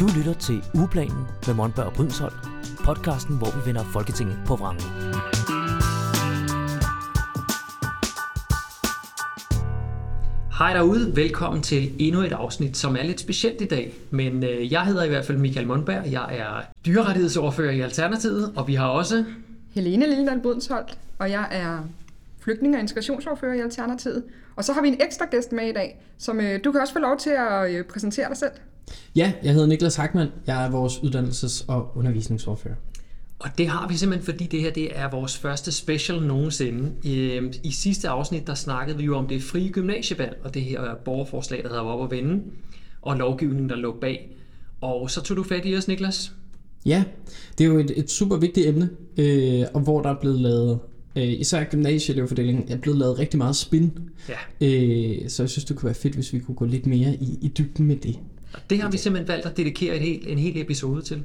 Du 0.00 0.06
lytter 0.16 0.34
til 0.34 0.64
Ugeplanen 0.74 1.26
med 1.46 1.54
Monberg 1.54 1.86
og 1.86 1.92
Brydensholt, 1.92 2.34
podcasten, 2.84 3.38
hvor 3.38 3.46
vi 3.46 3.66
vender 3.66 3.84
Folketinget 3.84 4.38
på 4.46 4.56
vrangen. 4.56 4.82
Hej 10.58 10.72
derude, 10.72 11.16
velkommen 11.16 11.62
til 11.62 11.92
endnu 11.98 12.20
et 12.20 12.32
afsnit, 12.32 12.76
som 12.76 12.96
er 12.96 13.02
lidt 13.02 13.20
specielt 13.20 13.60
i 13.60 13.64
dag. 13.64 13.94
Men 14.10 14.44
øh, 14.44 14.72
jeg 14.72 14.86
hedder 14.86 15.04
i 15.04 15.08
hvert 15.08 15.24
fald 15.24 15.38
Michael 15.38 15.66
Monberg, 15.66 16.12
jeg 16.12 16.36
er 16.38 16.62
dyrerettighedsordfører 16.86 17.72
i 17.72 17.80
Alternativet, 17.80 18.52
og 18.56 18.68
vi 18.68 18.74
har 18.74 18.88
også... 18.88 19.24
Helene 19.74 20.06
Lillendal 20.06 20.40
Budensholt, 20.40 20.98
og 21.18 21.30
jeg 21.30 21.48
er 21.50 21.78
flygtning- 22.40 22.74
og 22.74 22.80
integrationsordfører 22.80 23.54
i 23.54 23.60
Alternativet. 23.60 24.24
Og 24.56 24.64
så 24.64 24.72
har 24.72 24.82
vi 24.82 24.88
en 24.88 25.00
ekstra 25.00 25.26
gæst 25.30 25.52
med 25.52 25.68
i 25.68 25.72
dag, 25.72 26.02
som 26.18 26.40
øh, 26.40 26.60
du 26.64 26.72
kan 26.72 26.80
også 26.80 26.92
få 26.92 26.98
lov 26.98 27.18
til 27.18 27.30
at 27.30 27.70
øh, 27.70 27.84
præsentere 27.84 28.28
dig 28.28 28.36
selv. 28.36 28.52
Ja, 29.16 29.32
jeg 29.42 29.52
hedder 29.52 29.66
Niklas 29.66 29.96
Hackmann. 29.96 30.30
Jeg 30.46 30.66
er 30.66 30.70
vores 30.70 30.96
uddannelses- 30.96 31.64
og 31.68 31.96
undervisningsordfører. 31.96 32.74
Og 33.38 33.50
det 33.58 33.68
har 33.68 33.88
vi 33.88 33.96
simpelthen, 33.96 34.24
fordi 34.24 34.46
det 34.46 34.60
her 34.60 34.70
det 34.70 34.98
er 34.98 35.10
vores 35.10 35.38
første 35.38 35.72
special 35.72 36.22
nogensinde. 36.22 36.92
I, 37.02 37.40
I 37.62 37.70
sidste 37.70 38.08
afsnit, 38.08 38.46
der 38.46 38.54
snakkede 38.54 38.98
vi 38.98 39.04
jo 39.04 39.16
om 39.16 39.26
det 39.26 39.42
frie 39.42 39.68
gymnasievalg, 39.68 40.36
og 40.44 40.54
det 40.54 40.62
her 40.62 40.94
borgerforslag, 41.04 41.62
der 41.62 41.68
hedder 41.68 41.82
op 41.82 42.00
og 42.00 42.10
vende, 42.10 42.42
og 43.02 43.16
lovgivningen, 43.16 43.68
der 43.68 43.76
lå 43.76 43.96
bag. 44.00 44.36
Og 44.80 45.10
så 45.10 45.22
tog 45.22 45.36
du 45.36 45.42
fat 45.42 45.62
i 45.64 45.76
os, 45.76 45.88
Niklas. 45.88 46.32
Ja, 46.86 47.04
det 47.58 47.64
er 47.64 47.68
jo 47.68 47.78
et, 47.78 47.92
et 47.96 48.10
super 48.10 48.36
vigtigt 48.36 48.66
emne, 48.66 48.90
øh, 49.16 49.64
og 49.74 49.80
hvor 49.80 50.02
der 50.02 50.10
er 50.10 50.20
blevet 50.20 50.40
lavet, 50.40 50.78
øh, 51.16 51.40
især 51.40 51.64
gymnasieelevfordelingen, 51.64 52.64
er 52.68 52.76
blevet 52.76 52.98
lavet 52.98 53.18
rigtig 53.18 53.38
meget 53.38 53.56
spin. 53.56 53.92
Ja. 54.28 54.66
Øh, 54.66 55.28
så 55.28 55.42
jeg 55.42 55.50
synes, 55.50 55.64
det 55.64 55.76
kunne 55.76 55.86
være 55.86 55.94
fedt, 55.94 56.14
hvis 56.14 56.32
vi 56.32 56.38
kunne 56.38 56.54
gå 56.54 56.64
lidt 56.64 56.86
mere 56.86 57.14
i, 57.14 57.38
i 57.42 57.48
dybden 57.58 57.86
med 57.86 57.96
det. 57.96 58.18
Og 58.54 58.60
det 58.70 58.82
har 58.82 58.90
vi 58.90 58.98
simpelthen 58.98 59.28
valgt 59.28 59.46
at 59.46 59.56
dedikere 59.56 59.94
et 59.94 60.00
helt, 60.00 60.26
en 60.26 60.38
hel 60.38 60.60
episode 60.60 61.02
til. 61.02 61.24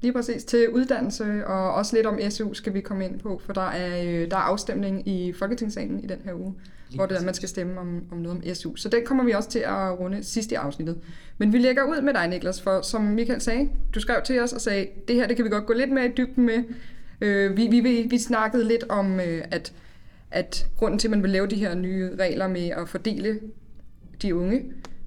Lige 0.00 0.12
præcis 0.12 0.44
til 0.44 0.68
uddannelse, 0.68 1.46
og 1.46 1.74
også 1.74 1.96
lidt 1.96 2.06
om 2.06 2.18
SU 2.30 2.54
skal 2.54 2.74
vi 2.74 2.80
komme 2.80 3.04
ind 3.04 3.20
på, 3.20 3.40
for 3.44 3.52
der 3.52 3.68
er, 3.68 4.02
øh, 4.04 4.30
der 4.30 4.36
er 4.36 4.40
afstemning 4.40 5.08
i 5.08 5.32
Folketingssalen 5.32 6.04
i 6.04 6.06
den 6.06 6.18
her 6.24 6.34
uge, 6.34 6.54
Lige 6.88 6.98
hvor 6.98 7.06
det 7.06 7.18
er, 7.18 7.24
man 7.24 7.34
skal 7.34 7.48
stemme 7.48 7.80
om, 7.80 8.02
om 8.12 8.18
noget 8.18 8.38
om 8.38 8.54
SU. 8.54 8.76
Så 8.76 8.88
den 8.88 9.00
kommer 9.04 9.24
vi 9.24 9.32
også 9.32 9.48
til 9.48 9.58
at 9.58 10.00
runde 10.00 10.24
sidst 10.24 10.52
i 10.52 10.54
afsnittet. 10.54 10.98
Men 11.38 11.52
vi 11.52 11.58
lægger 11.58 11.84
ud 11.84 12.02
med 12.02 12.14
dig, 12.14 12.28
Niklas, 12.28 12.62
for 12.62 12.80
som 12.80 13.02
Michael 13.02 13.40
sagde, 13.40 13.68
du 13.94 14.00
skrev 14.00 14.22
til 14.24 14.40
os 14.40 14.52
og 14.52 14.60
sagde, 14.60 14.86
det 15.08 15.16
her 15.16 15.26
det 15.26 15.36
kan 15.36 15.44
vi 15.44 15.50
godt 15.50 15.66
gå 15.66 15.72
lidt 15.72 15.92
mere 15.92 16.06
i 16.06 16.12
dybden 16.16 16.46
med. 16.46 16.64
Øh, 17.20 17.56
vi, 17.56 17.66
vi, 17.66 17.80
vi, 17.80 18.06
vi 18.10 18.18
snakkede 18.18 18.64
lidt 18.64 18.84
om, 18.88 19.20
øh, 19.20 19.44
at, 19.50 19.72
at 20.30 20.68
grunden 20.76 20.98
til, 20.98 21.08
at 21.08 21.10
man 21.10 21.22
vil 21.22 21.30
lave 21.30 21.46
de 21.46 21.56
her 21.56 21.74
nye 21.74 22.16
regler 22.18 22.48
med 22.48 22.68
at 22.68 22.88
fordele 22.88 23.40
de 24.22 24.34
unge 24.34 24.62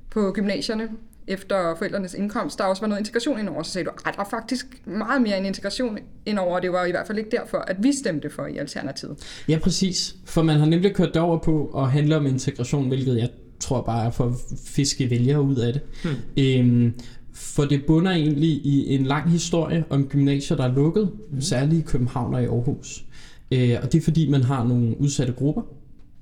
på 0.10 0.32
gymnasierne, 0.32 0.90
efter 1.30 1.76
forældrenes 1.76 2.14
indkomst, 2.14 2.60
der 2.60 2.64
også 2.64 2.82
var 2.82 2.88
noget 2.88 3.00
integration 3.00 3.40
indover, 3.40 3.64
så 3.64 3.72
sagde 3.72 3.86
du, 3.86 3.92
at 4.06 4.14
der 4.16 4.22
er 4.22 4.30
faktisk 4.30 4.66
meget 4.86 5.22
mere 5.22 5.38
en 5.38 5.46
integration 5.46 5.98
indover, 6.26 6.56
og 6.56 6.62
det 6.62 6.72
var 6.72 6.86
i 6.86 6.92
hvert 6.92 7.08
fald 7.08 7.18
ikke 7.18 7.32
derfor, 7.32 7.58
at 7.58 7.76
vi 7.80 7.94
stemte 7.94 8.30
for 8.30 8.46
i 8.46 8.58
Alternativet. 8.58 9.44
Ja, 9.48 9.60
præcis. 9.60 10.16
For 10.26 10.42
man 10.42 10.60
har 10.60 10.66
nemlig 10.66 10.96
kørt 10.96 11.18
over 11.18 11.38
på 11.38 11.66
at 11.78 11.92
handle 11.92 12.18
om 12.18 12.26
integration, 12.26 12.88
hvilket 12.88 13.18
jeg 13.18 13.30
tror 13.60 13.82
bare 13.82 14.06
er 14.06 14.12
for 14.12 14.26
at 14.26 14.34
fiske 14.66 15.10
vælgere 15.10 15.42
ud 15.42 15.56
af 15.56 15.74
det. 15.74 15.82
Hmm. 16.04 16.14
Øhm, 16.38 16.94
for 17.34 17.64
det 17.64 17.86
bunder 17.86 18.12
egentlig 18.12 18.50
i 18.50 18.96
en 18.96 19.06
lang 19.06 19.32
historie 19.32 19.84
om 19.90 20.08
gymnasier, 20.08 20.58
der 20.58 20.64
er 20.64 20.74
lukket, 20.74 21.12
hmm. 21.30 21.42
særligt 21.42 21.80
i 21.80 21.86
København 21.88 22.34
og 22.34 22.44
i 22.44 22.46
Aarhus. 22.46 23.04
Øh, 23.52 23.78
og 23.84 23.92
det 23.92 23.98
er 23.98 24.04
fordi, 24.04 24.30
man 24.30 24.44
har 24.44 24.64
nogle 24.64 25.02
udsatte 25.02 25.34
grupper, 25.34 25.62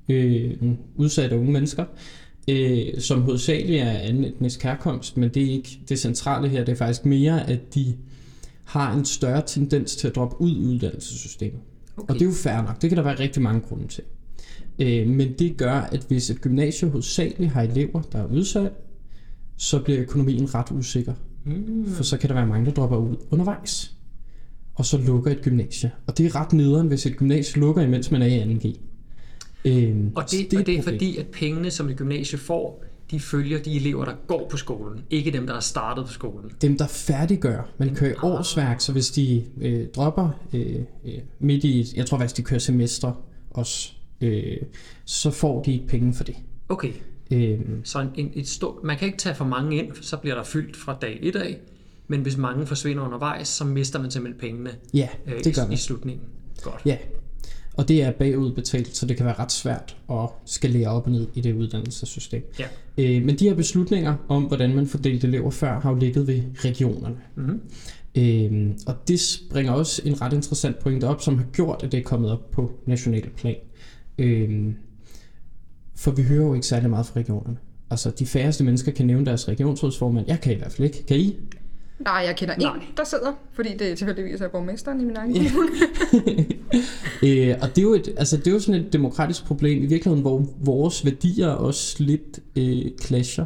øh, 0.09 0.53
udsatte 0.95 1.38
unge 1.38 1.52
mennesker, 1.52 1.86
øh, 2.47 3.01
som 3.01 3.21
hovedsageligt 3.21 3.81
er 3.81 3.91
anden 3.91 4.25
etnisk 4.25 4.63
herkomst, 4.63 5.17
men 5.17 5.29
det 5.29 5.43
er 5.43 5.51
ikke 5.51 5.79
det 5.89 5.99
centrale 5.99 6.49
her. 6.49 6.65
Det 6.65 6.71
er 6.71 6.75
faktisk 6.75 7.05
mere, 7.05 7.49
at 7.49 7.75
de 7.75 7.95
har 8.63 8.93
en 8.93 9.05
større 9.05 9.43
tendens 9.45 9.95
til 9.95 10.07
at 10.07 10.15
droppe 10.15 10.41
ud 10.41 10.51
i 10.51 10.65
uddannelsessystemet. 10.65 11.59
Okay. 11.97 12.13
Og 12.13 12.13
det 12.13 12.21
er 12.21 12.25
jo 12.25 12.36
fair 12.36 12.61
nok. 12.61 12.81
Det 12.81 12.89
kan 12.89 12.97
der 12.97 13.03
være 13.03 13.19
rigtig 13.19 13.41
mange 13.41 13.61
grunde 13.61 13.87
til. 13.87 14.03
Øh, 14.80 15.07
men 15.07 15.33
det 15.39 15.57
gør, 15.57 15.73
at 15.73 16.05
hvis 16.07 16.30
et 16.30 16.41
gymnasie 16.41 16.89
hovedsageligt 16.89 17.52
har 17.52 17.61
elever, 17.61 18.02
der 18.02 18.19
er 18.19 18.25
udsat, 18.25 18.71
så 19.57 19.80
bliver 19.80 20.02
økonomien 20.02 20.55
ret 20.55 20.71
usikker. 20.71 21.13
Mm. 21.45 21.86
For 21.87 22.03
så 22.03 22.17
kan 22.17 22.30
der 22.30 22.36
være 22.36 22.47
mange, 22.47 22.65
der 22.65 22.71
dropper 22.71 22.97
ud 22.97 23.15
undervejs. 23.31 23.93
Og 24.75 24.86
så 24.86 24.97
lukker 24.97 25.31
et 25.31 25.41
gymnasie. 25.41 25.91
Og 26.07 26.17
det 26.17 26.25
er 26.25 26.36
ret 26.36 26.53
nederen, 26.53 26.87
hvis 26.87 27.05
et 27.05 27.17
gymnasie 27.17 27.61
lukker, 27.61 27.81
imens 27.81 28.11
man 28.11 28.21
er 28.21 28.25
i 28.25 28.41
2G. 28.41 28.80
Øhm, 29.67 30.11
og 30.16 30.23
det, 30.32 30.52
det, 30.52 30.60
og 30.60 30.66
det 30.66 30.78
er 30.78 30.82
fordi, 30.82 31.17
at 31.17 31.28
pengene, 31.28 31.72
som 31.72 31.89
et 31.89 31.98
gymnasie 31.98 32.38
får, 32.38 32.83
de 33.11 33.20
følger 33.20 33.60
de 33.60 33.76
elever, 33.76 34.05
der 34.05 34.14
går 34.28 34.48
på 34.50 34.58
skolen, 34.58 35.04
ikke 35.10 35.32
dem, 35.32 35.48
der 35.48 35.54
har 35.54 35.61
startet 35.61 36.05
på 36.05 36.11
skolen. 36.11 36.52
Dem, 36.61 36.78
der 36.78 36.88
færdiggør. 36.88 37.70
Man 37.78 37.95
kører 37.95 38.16
ah. 38.17 38.39
årsværk, 38.39 38.82
så 38.82 38.92
hvis 38.92 39.11
de 39.11 39.44
øh, 39.61 39.88
dropper 39.95 40.30
øh, 40.54 40.76
øh, 41.05 41.14
midt 41.39 41.64
i, 41.64 41.86
jeg 41.95 42.05
tror 42.05 42.17
faktisk, 42.17 42.38
de 42.38 42.44
kører 42.44 42.60
semester 42.60 43.23
også, 43.52 43.92
øh, 44.22 44.58
så 45.05 45.32
får 45.32 45.64
de 45.64 45.73
ikke 45.73 45.88
penge 45.88 46.14
for 46.14 46.23
det. 46.23 46.36
Okay. 46.70 46.92
Øhm. 47.32 47.82
Så 47.84 47.99
en, 47.99 48.10
en, 48.16 48.32
et 48.36 48.48
stort, 48.48 48.84
man 48.84 48.98
kan 48.98 49.05
ikke 49.05 49.17
tage 49.17 49.36
for 49.36 49.45
mange 49.45 49.78
ind, 49.78 49.92
så 50.02 50.17
bliver 50.17 50.36
der 50.36 50.44
fyldt 50.44 50.78
fra 50.78 50.98
dag 51.02 51.20
et 51.22 51.36
af, 51.36 51.58
men 52.08 52.22
hvis 52.22 52.38
mange 52.38 52.66
forsvinder 52.66 53.04
undervejs, 53.04 53.48
så 53.48 53.66
mister 53.66 54.02
man 54.02 54.11
simpelthen 54.11 54.39
pengene 54.39 54.72
ja, 54.94 55.10
det 55.44 55.55
gør 55.55 55.66
øh, 55.66 55.72
i, 55.72 55.73
i 55.73 55.78
slutningen. 55.78 56.26
Godt. 56.61 56.82
Ja, 56.86 56.98
og 57.77 57.88
det 57.88 58.04
er 58.04 58.11
bagudbetalt, 58.11 58.95
så 58.95 59.05
det 59.05 59.17
kan 59.17 59.26
være 59.26 59.39
ret 59.39 59.52
svært 59.52 59.98
at 60.11 60.30
skalere 60.45 60.88
op 60.88 61.05
og 61.05 61.11
ned 61.11 61.27
i 61.36 61.42
det 61.42 61.54
uddannelsessystem. 61.54 62.52
Ja. 62.60 62.65
Øh, 62.98 63.26
men 63.26 63.39
de 63.39 63.48
her 63.49 63.55
beslutninger 63.55 64.15
om, 64.27 64.43
hvordan 64.43 64.76
man 64.76 64.88
fordelte 64.88 65.27
elever 65.27 65.49
før, 65.49 65.80
har 65.80 65.89
jo 65.92 65.95
ligget 65.98 66.27
ved 66.27 66.42
regionerne. 66.55 67.17
Mm-hmm. 67.36 67.61
Øh, 68.17 68.76
og 68.87 68.95
det 69.08 69.42
bringer 69.52 69.71
også 69.71 70.02
en 70.05 70.21
ret 70.21 70.33
interessant 70.33 70.80
point 70.80 71.04
op, 71.04 71.21
som 71.21 71.37
har 71.37 71.45
gjort, 71.54 71.83
at 71.83 71.92
det 71.92 71.98
er 71.98 72.04
kommet 72.04 72.32
op 72.32 72.52
på 72.52 72.71
national 72.86 73.30
plan. 73.30 73.55
Øh, 74.17 74.73
for 75.95 76.11
vi 76.11 76.23
hører 76.23 76.45
jo 76.45 76.54
ikke 76.54 76.67
særlig 76.67 76.89
meget 76.89 77.05
fra 77.05 77.20
regionerne. 77.20 77.58
Altså, 77.89 78.11
de 78.11 78.26
færreste 78.26 78.64
mennesker 78.64 78.92
kan 78.92 79.05
nævne 79.05 79.26
deres 79.26 79.48
regionsrådsformand. 79.48 80.26
Jeg 80.27 80.42
kan 80.42 80.54
i 80.54 80.55
hvert 80.55 80.71
fald 80.71 80.86
ikke. 80.86 81.05
Kan 81.05 81.17
I? 81.17 81.36
Nej, 81.99 82.14
jeg 82.14 82.36
kender 82.36 82.55
Nej. 82.58 82.76
en, 82.76 82.82
der 82.98 83.04
sidder, 83.04 83.33
fordi 83.54 83.77
det 83.77 83.98
tilfældigvis 83.98 84.42
er 84.42 84.48
borgmesteren 84.48 85.02
i 85.02 85.05
min 85.05 85.16
egen 85.16 85.33
kommune. 85.33 85.70
øh, 87.23 87.55
og 87.61 87.70
det 87.70 87.78
er, 87.78 87.82
jo 87.82 87.94
et, 87.94 88.10
altså, 88.17 88.38
det 88.38 88.48
er 88.48 88.52
jo 88.52 88.60
sådan 88.60 88.82
et 88.82 88.94
demokratisk 88.94 89.45
problem 89.45 89.83
i 89.83 89.86
virkeligheden, 89.86 90.22
hvor 90.22 90.45
vores 90.60 91.05
værdier 91.05 91.48
også 91.48 92.04
lidt 92.04 92.39
øh, 92.55 92.92
clasher. 93.02 93.45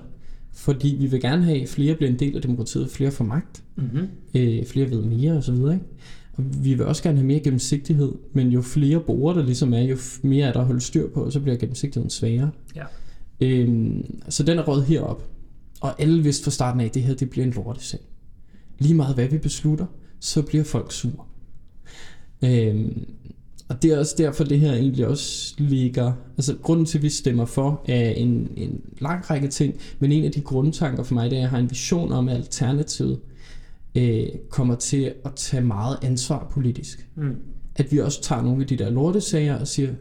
Fordi 0.54 0.98
vi 1.00 1.06
vil 1.06 1.22
gerne 1.22 1.44
have, 1.44 1.62
at 1.62 1.70
flere 1.70 1.96
bliver 1.96 2.09
en 2.09 2.20
del 2.20 2.36
af 2.36 2.42
demokratiet, 2.42 2.90
flere 2.90 3.12
får 3.12 3.26
magt, 3.26 3.64
mm-hmm. 3.76 4.08
øh, 4.36 4.66
flere 4.66 4.92
ved 4.92 5.02
mere 5.04 5.32
osv. 5.32 5.54
Ikke? 5.54 5.80
Og 6.34 6.44
vi 6.64 6.74
vil 6.74 6.86
også 6.86 7.04
gerne 7.04 7.18
have 7.18 7.28
mere 7.28 7.40
gennemsigtighed, 7.40 8.12
men 8.34 8.48
jo 8.48 8.62
flere 8.62 9.00
borgere 9.00 9.38
der 9.40 9.46
ligesom 9.46 9.74
er, 9.74 9.82
jo 9.82 9.98
mere 10.22 10.48
er 10.48 10.53
der 10.53 10.59
at 10.59 10.66
holde 10.66 10.82
styr 10.82 11.09
på, 11.09 11.32
så 11.32 11.40
bliver 11.40 11.58
gennemsigtigheden 11.58 12.09
sværere. 12.09 12.50
Ja. 12.76 12.84
Øhm, 13.42 14.22
så 14.30 14.44
den 14.44 14.59
er 14.59 14.64
råd 14.64 14.84
herop. 14.84 15.24
Og 15.82 16.02
alle 16.02 16.24
vidste 16.24 16.44
fra 16.44 16.52
starten 16.52 16.82
af, 16.82 16.86
at 16.86 16.94
det 16.94 17.03
her 17.03 17.14
det 17.14 17.30
bliver 17.30 17.46
en 17.46 17.53
lortesag 17.53 18.00
lige 18.82 18.96
meget 18.96 19.16
hvad 19.16 19.28
vi 19.28 19.38
beslutter, 19.38 19.86
så 20.20 20.42
bliver 20.42 20.64
folk 20.64 20.92
sure. 20.92 21.26
Øhm, 22.44 23.06
og 23.69 23.81
det 23.81 23.91
er 23.91 24.00
også 24.00 24.16
derfor, 24.18 24.44
det 24.44 24.59
her 24.59 24.74
egentlig 24.74 25.07
også 25.07 25.56
ligger... 25.57 26.13
Altså, 26.38 26.56
grunden 26.62 26.85
til, 26.85 26.97
at 26.97 27.03
vi 27.03 27.09
stemmer 27.09 27.46
for, 27.46 27.85
er 27.88 28.09
en, 28.09 28.52
en 28.57 28.81
lang 29.00 29.29
række 29.29 29.47
ting, 29.47 29.79
men 30.00 30.12
en 30.12 30.24
af 30.24 30.31
de 30.31 30.41
grundtanker 30.41 31.03
for 31.03 31.13
mig, 31.13 31.29
det 31.29 31.35
er, 31.35 31.40
at 31.40 31.41
jeg 31.41 31.50
har 31.50 31.57
en 31.57 31.69
vision 31.69 32.12
om, 32.12 32.29
at 32.29 32.35
Alternativet 32.35 33.19
øh, 33.96 34.28
kommer 34.50 34.75
til 34.75 35.13
at 35.25 35.31
tage 35.35 35.63
meget 35.63 35.97
ansvar 36.03 36.47
politisk. 36.52 37.09
Mm. 37.16 37.35
At 37.75 37.91
vi 37.91 38.00
også 38.00 38.22
tager 38.22 38.41
nogle 38.41 38.62
af 38.62 38.68
de 38.68 38.75
der 38.75 38.90
lortesager 38.90 39.59
og 39.59 39.68
siger, 39.68 39.94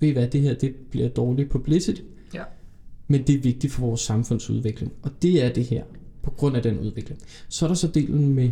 ved 0.00 0.08
I 0.08 0.12
hvad, 0.12 0.28
det 0.28 0.40
her 0.40 0.54
det 0.54 0.74
bliver 0.90 1.08
dårligt 1.08 1.50
publicity, 1.50 2.00
ja. 2.34 2.42
men 3.08 3.22
det 3.22 3.34
er 3.34 3.40
vigtigt 3.40 3.72
for 3.72 3.86
vores 3.86 4.00
samfundsudvikling. 4.00 4.92
Og 5.02 5.10
det 5.22 5.44
er 5.44 5.52
det 5.52 5.64
her 5.64 5.84
på 6.22 6.30
grund 6.30 6.56
af 6.56 6.62
den 6.62 6.78
udvikling. 6.78 7.20
Så 7.48 7.66
er 7.66 7.68
der 7.68 7.74
så 7.74 7.88
delen 7.88 8.34
med 8.34 8.50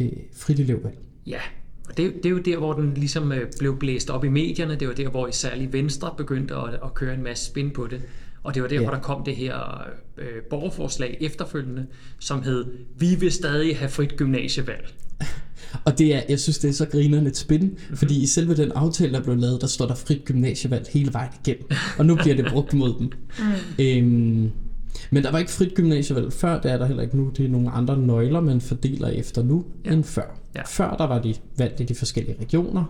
øh, 0.00 0.12
frit 0.32 0.60
elevvalg. 0.60 0.98
Ja, 1.26 1.40
og 1.88 1.96
det, 1.96 2.14
det 2.14 2.26
er 2.26 2.30
jo 2.30 2.38
der, 2.38 2.56
hvor 2.56 2.72
den 2.72 2.94
ligesom 2.94 3.32
øh, 3.32 3.46
blev 3.58 3.78
blæst 3.78 4.10
op 4.10 4.24
i 4.24 4.28
medierne. 4.28 4.76
Det 4.76 4.88
var 4.88 4.94
der, 4.94 5.08
hvor 5.08 5.28
særligt 5.30 5.72
Venstre 5.72 6.14
begyndte 6.16 6.54
at, 6.54 6.74
at 6.74 6.94
køre 6.94 7.14
en 7.14 7.22
masse 7.22 7.46
spin 7.46 7.70
på 7.70 7.86
det. 7.86 8.00
Og 8.42 8.54
det 8.54 8.62
var 8.62 8.68
der, 8.68 8.76
ja. 8.76 8.82
hvor 8.82 8.90
der 8.90 9.00
kom 9.00 9.24
det 9.24 9.36
her 9.36 9.86
øh, 10.18 10.42
borgerforslag 10.50 11.18
efterfølgende, 11.20 11.86
som 12.18 12.42
hed, 12.42 12.64
vi 12.98 13.14
vil 13.20 13.32
stadig 13.32 13.76
have 13.78 13.88
frit 13.88 14.16
gymnasievalg. 14.16 14.94
Og 15.84 15.98
det 15.98 16.14
er, 16.14 16.20
jeg 16.28 16.40
synes, 16.40 16.58
det 16.58 16.68
er 16.68 16.72
så 16.72 16.86
grinerende 16.86 17.30
et 17.30 17.36
spin, 17.36 17.60
mm-hmm. 17.60 17.96
fordi 17.96 18.22
i 18.22 18.26
selve 18.26 18.56
den 18.56 18.72
aftale, 18.72 19.12
der 19.12 19.22
blev 19.22 19.36
lavet, 19.36 19.60
der 19.60 19.66
står 19.66 19.86
der 19.86 19.94
frit 19.94 20.24
gymnasievalg 20.24 20.86
hele 20.92 21.12
vejen 21.12 21.30
igennem. 21.44 21.70
Og 21.98 22.06
nu 22.06 22.14
bliver 22.14 22.36
det 22.36 22.46
brugt 22.52 22.74
mod 22.74 22.94
dem. 22.98 23.10
Mm. 23.38 23.84
Øhm, 23.84 24.50
men 25.10 25.22
der 25.22 25.30
var 25.30 25.38
ikke 25.38 25.50
frit 25.50 25.74
gymnasievalg 25.74 26.32
før, 26.32 26.60
det 26.60 26.72
er 26.72 26.78
der 26.78 26.86
heller 26.86 27.02
ikke 27.02 27.16
nu. 27.16 27.30
Det 27.36 27.44
er 27.44 27.48
nogle 27.48 27.70
andre 27.70 27.98
nøgler, 27.98 28.40
man 28.40 28.60
fordeler 28.60 29.08
efter 29.08 29.42
nu 29.42 29.64
ja. 29.84 29.92
end 29.92 30.04
før. 30.04 30.37
Ja. 30.58 30.62
Før 30.66 30.96
der 30.96 31.06
var 31.06 31.18
de 31.18 31.34
valgt 31.58 31.80
i 31.80 31.84
de 31.84 31.94
forskellige 31.94 32.36
regioner. 32.40 32.84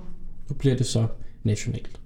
Nu 0.49 0.55
bliver 0.55 0.77
det 0.77 0.87
så 0.87 1.07
nationalt. 1.43 2.01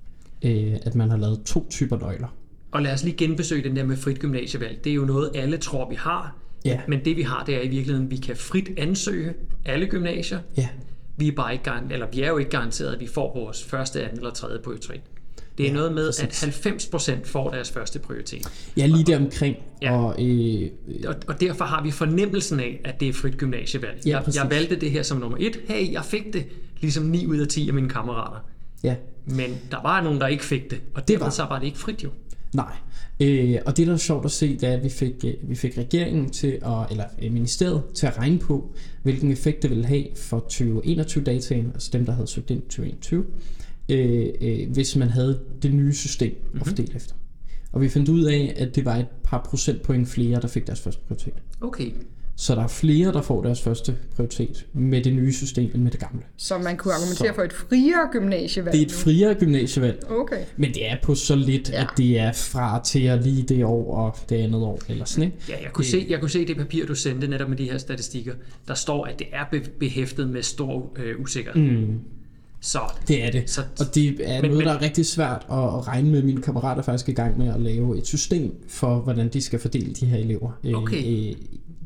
Øh, 0.44 0.76
at 0.82 0.94
man 0.94 1.10
har 1.10 1.16
lavet 1.16 1.42
to 1.44 1.66
typer 1.70 1.98
nøgler. 1.98 2.28
Og 2.72 2.82
lad 2.82 2.92
os 2.92 3.04
lige 3.04 3.16
genbesøge 3.16 3.62
den 3.62 3.76
der 3.76 3.84
med 3.84 3.96
frit 3.96 4.18
gymnasievalg. 4.18 4.84
Det 4.84 4.90
er 4.90 4.94
jo 4.94 5.04
noget, 5.04 5.30
alle 5.34 5.56
tror, 5.56 5.88
vi 5.88 5.94
har. 5.94 6.36
Ja. 6.64 6.80
Men 6.88 7.04
det 7.04 7.16
vi 7.16 7.22
har, 7.22 7.44
det 7.44 7.56
er 7.56 7.60
i 7.60 7.68
virkeligheden, 7.68 8.04
at 8.06 8.10
vi 8.10 8.16
kan 8.16 8.36
frit 8.36 8.70
ansøge 8.76 9.34
alle 9.64 9.86
gymnasier. 9.86 10.38
Ja, 10.56 10.68
Vi 11.16 11.28
er, 11.28 11.32
bare 11.32 11.52
ikke 11.52 11.70
eller 11.90 12.06
vi 12.12 12.22
er 12.22 12.28
jo 12.28 12.38
ikke 12.38 12.50
garanteret, 12.50 12.94
at 12.94 13.00
vi 13.00 13.06
får 13.06 13.34
vores 13.34 13.64
første, 13.64 14.02
anden 14.04 14.18
eller 14.18 14.30
tredje 14.30 14.58
prioritet. 14.64 15.00
Det 15.62 15.68
er 15.68 15.72
Ja, 15.72 15.76
noget 15.78 15.92
med, 15.94 16.08
præcis. 16.22 16.66
at 16.66 16.66
90% 17.22 17.24
får 17.24 17.50
deres 17.50 17.70
første 17.70 17.98
prioritet. 17.98 18.48
ja 18.76 18.86
lige 18.86 19.04
der 19.04 19.16
omkring. 19.18 19.56
Ja. 19.82 19.92
Og, 19.96 20.22
øh, 20.24 20.68
Og, 21.06 21.14
og 21.28 21.40
derfor 21.40 21.64
har 21.64 21.82
vi 21.82 21.90
fornemmelsen 21.90 22.60
af, 22.60 22.80
at 22.84 23.00
det 23.00 23.08
er 23.08 23.12
frit 23.12 23.36
gymnasievalg. 23.36 24.00
Ja, 24.06 24.10
jeg, 24.26 24.34
jeg 24.34 24.46
valgte 24.50 24.76
det 24.76 24.90
her 24.90 25.02
som 25.02 25.18
nummer 25.18 25.38
et. 25.40 25.60
Hey, 25.68 25.92
jeg 25.92 26.04
fik 26.04 26.32
det. 26.32 26.44
Ligesom 26.80 27.04
9 27.04 27.26
ud 27.26 27.38
af 27.38 27.48
10 27.48 27.68
af 27.68 27.74
mine 27.74 27.88
kammerater. 27.88 28.44
ja, 28.84 28.94
Men 29.26 29.50
der 29.70 29.82
var 29.82 30.00
nogen, 30.00 30.20
der 30.20 30.26
ikke 30.26 30.44
fik 30.44 30.70
det. 30.70 30.80
Og 30.94 31.08
Det 31.08 31.20
var- 31.20 31.30
så 31.30 31.42
var 31.42 31.58
det 31.58 31.66
ikke 31.66 31.78
frit 31.78 32.04
jo. 32.04 32.08
nej. 32.54 32.72
Øh, 33.20 33.58
og 33.66 33.76
det, 33.76 33.86
der 33.86 33.92
er 33.92 33.96
sjovt 33.96 34.24
at 34.24 34.30
se, 34.30 34.56
det 34.56 34.68
er, 34.68 34.72
at 34.72 34.84
vi 34.84 34.88
fik, 34.88 35.12
øh, 35.24 35.34
vi 35.42 35.54
fik 35.54 35.78
regeringen 35.78 36.30
til 36.30 36.46
at, 36.48 36.90
eller 36.90 37.04
øh, 37.22 37.32
ministeriet 37.32 37.82
til 37.94 38.06
at 38.06 38.18
regne 38.18 38.38
på, 38.38 38.70
hvilken 39.02 39.32
effekt 39.32 39.62
det 39.62 39.70
ville 39.70 39.86
have 39.86 40.04
for 40.16 40.44
2021-dataen, 40.52 41.70
altså 41.74 41.90
dem, 41.92 42.06
der 42.06 42.12
havde 42.12 42.26
søgt 42.26 42.50
ind 42.50 42.58
i 42.62 42.66
2021, 42.66 43.24
øh, 43.88 44.26
øh, 44.40 44.70
hvis 44.72 44.96
man 44.96 45.08
havde 45.08 45.40
det 45.62 45.74
nye 45.74 45.92
system 45.94 46.34
Mhm. 46.52 46.60
at 46.60 46.66
fordele 46.66 46.96
efter. 46.96 47.14
Og 47.72 47.80
vi 47.80 47.88
fandt 47.88 48.08
ud 48.08 48.22
af, 48.24 48.54
at 48.56 48.76
det 48.76 48.84
var 48.84 48.96
et 48.96 49.06
par 49.24 49.46
procentpoint 49.50 50.08
flere, 50.08 50.40
der 50.40 50.48
fik 50.48 50.66
deres 50.66 50.80
første 50.80 51.00
prioritet. 51.06 51.34
Okay. 51.60 51.90
Så 52.36 52.54
der 52.54 52.62
er 52.62 52.68
flere, 52.68 53.12
der 53.12 53.22
får 53.22 53.42
deres 53.42 53.62
første 53.62 53.96
prioritet 54.16 54.66
med 54.72 55.02
det 55.04 55.12
nye 55.14 55.32
system 55.32 55.70
end 55.74 55.82
med 55.82 55.90
det 55.90 56.00
gamle. 56.00 56.22
Så 56.36 56.58
man 56.58 56.76
kunne 56.76 56.94
argumentere 56.94 57.28
Så- 57.28 57.34
for 57.34 57.42
et 57.42 57.52
friere 57.52 58.08
gymnasievalg 58.12 58.72
Det 58.72 58.80
er 58.82 58.86
et 58.86 58.92
friere 58.92 59.34
gymnasievalg, 59.34 60.10
Okay. 60.10 60.44
men 60.56 60.74
det 60.74 60.90
er 60.90 60.96
på 61.02 61.14
så 61.14 61.34
lidt, 61.36 61.70
ja. 61.70 61.80
At 61.82 61.88
det 61.96 62.18
er 62.18 62.32
fra 62.32 62.80
til 62.84 63.02
at 63.02 63.22
lige 63.24 63.42
det 63.42 63.64
år 63.64 63.94
og 63.96 64.16
det 64.28 64.36
andet 64.36 64.62
år, 64.62 64.80
eller 64.88 65.04
sådan, 65.04 65.24
ikke? 65.24 65.36
Ja, 65.48 65.62
jeg 65.62 65.72
kunne, 65.72 65.84
se, 65.84 66.06
jeg 66.08 66.20
kunne 66.20 66.30
se 66.30 66.46
det 66.46 66.56
papir, 66.56 66.86
du 66.86 66.94
sendte 66.94 67.26
netop 67.26 67.48
med 67.48 67.56
de 67.56 67.64
her 67.70 67.78
statistikker. 67.78 68.32
Der 68.68 68.74
står, 68.74 69.04
at 69.04 69.18
det 69.18 69.26
er 69.32 69.44
be- 69.50 69.70
behæftet 69.80 70.28
med 70.28 70.42
stor 70.42 70.92
øh, 70.96 71.20
usikkerhed. 71.20 71.62
Mm, 71.62 71.98
Så, 72.62 72.78
det 73.08 73.24
er 73.24 73.30
det. 73.30 73.50
så 73.50 73.60
Og 73.80 73.94
det 73.94 74.20
er 74.20 74.42
Men- 74.42 74.50
noget, 74.50 74.66
der 74.66 74.72
er 74.72 74.80
rigtig 74.82 75.06
svært 75.06 75.46
at 75.50 75.58
at 75.58 75.86
regne 75.88 76.10
med. 76.10 76.22
Mine 76.22 76.42
kammerater 76.42 76.80
er 76.82 76.84
faktisk 76.84 77.08
i 77.08 77.12
gang 77.12 77.38
med 77.38 77.54
at 77.54 77.60
lave 77.60 77.98
et 77.98 78.06
system 78.06 78.54
for, 78.68 78.94
hvordan 78.98 79.28
de 79.28 79.40
skal 79.40 79.58
fordele 79.58 79.92
de 79.94 80.06
her 80.06 80.16
elever. 80.18 80.50
øh, 80.64 80.74
Okay. 80.74 81.28
øh, 81.30 81.34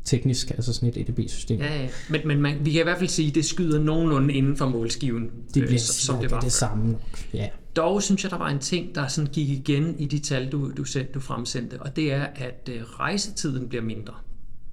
teknisk, 0.05 0.49
altså 0.51 0.73
sådan 0.73 0.89
et 0.89 0.97
EDB-system. 0.97 1.59
ja, 1.59 1.81
ja. 1.81 1.87
Men, 2.09 2.21
men 2.25 2.41
man, 2.41 2.57
vi 2.65 2.71
kan 2.71 2.81
i 2.81 2.83
hvert 2.83 2.97
fald 2.97 3.09
sige, 3.09 3.27
at 3.29 3.35
det 3.35 3.45
skyder 3.45 3.79
nogenlunde 3.79 4.33
inden 4.33 4.57
for 4.57 4.69
målskiven, 4.69 5.29
Det 5.53 5.63
bliver 5.63 5.79
som, 5.79 5.93
som 6.13 6.21
det 6.21 6.31
var 6.31 6.39
det 6.39 6.51
samme 6.51 6.85
nok. 6.91 7.01
Ja. 7.33 7.47
Dog 7.75 8.03
synes 8.03 8.23
jeg, 8.23 8.31
der 8.31 8.37
var 8.37 8.49
en 8.49 8.59
ting, 8.59 8.95
der 8.95 9.07
sådan 9.07 9.31
gik 9.31 9.49
igen 9.49 9.95
i 9.99 10.05
de 10.05 10.19
tal, 10.19 10.49
du, 10.51 10.71
du, 10.77 10.83
sendte, 10.83 11.11
du 11.13 11.19
fremsendte, 11.19 11.81
og 11.81 11.95
det 11.95 12.13
er, 12.13 12.23
at 12.35 12.69
øh, 12.71 12.81
rejsetiden 12.83 13.67
bliver 13.69 13.83
mindre. 13.83 14.13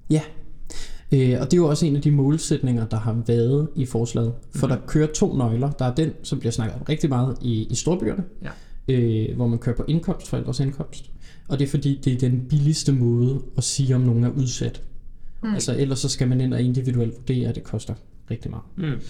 Ja, 0.09 0.21
øh, 1.11 1.37
og 1.41 1.45
det 1.45 1.53
er 1.53 1.57
jo 1.57 1.67
også 1.67 1.85
en 1.85 1.95
af 1.95 2.01
de 2.01 2.11
målsætninger, 2.11 2.85
der 2.87 2.97
har 2.97 3.23
været 3.27 3.67
i 3.75 3.85
forslaget. 3.85 4.33
For 4.55 4.67
Mhm. 4.67 4.75
der 4.75 4.85
kører 4.87 5.07
to 5.07 5.33
nøgler. 5.37 5.71
Der 5.71 5.85
er 5.85 5.95
den, 5.95 6.11
som 6.23 6.39
bliver 6.39 6.51
snakket 6.51 6.75
om 6.75 6.81
rigtig 6.89 7.09
meget 7.09 7.37
i, 7.41 7.67
i 7.71 7.75
storbyerne, 7.75 8.23
Ja. 8.43 8.93
øh, 8.93 9.35
hvor 9.35 9.47
man 9.47 9.59
kører 9.59 9.75
på 9.75 9.83
indkomst, 9.87 10.27
forældres 10.27 10.59
indkomst. 10.59 11.11
Og 11.47 11.59
det 11.59 11.65
er 11.65 11.69
fordi, 11.69 11.99
det 12.03 12.13
er 12.13 12.17
den 12.17 12.45
billigste 12.49 12.93
måde 12.93 13.41
at 13.57 13.63
sige, 13.63 13.95
om 13.95 14.01
nogen 14.01 14.23
er 14.23 14.29
udsat. 14.29 14.81
Mm. 15.43 15.53
Altså 15.53 15.75
ellers 15.77 15.99
så 15.99 16.09
skal 16.09 16.27
man 16.27 16.41
ind 16.41 16.53
og 16.53 16.61
individuelt 16.61 17.13
vurdere, 17.15 17.49
at 17.49 17.55
det 17.55 17.63
koster 17.63 17.93
rigtig 18.31 18.51
meget. 18.51 18.63
Mm. 18.77 19.01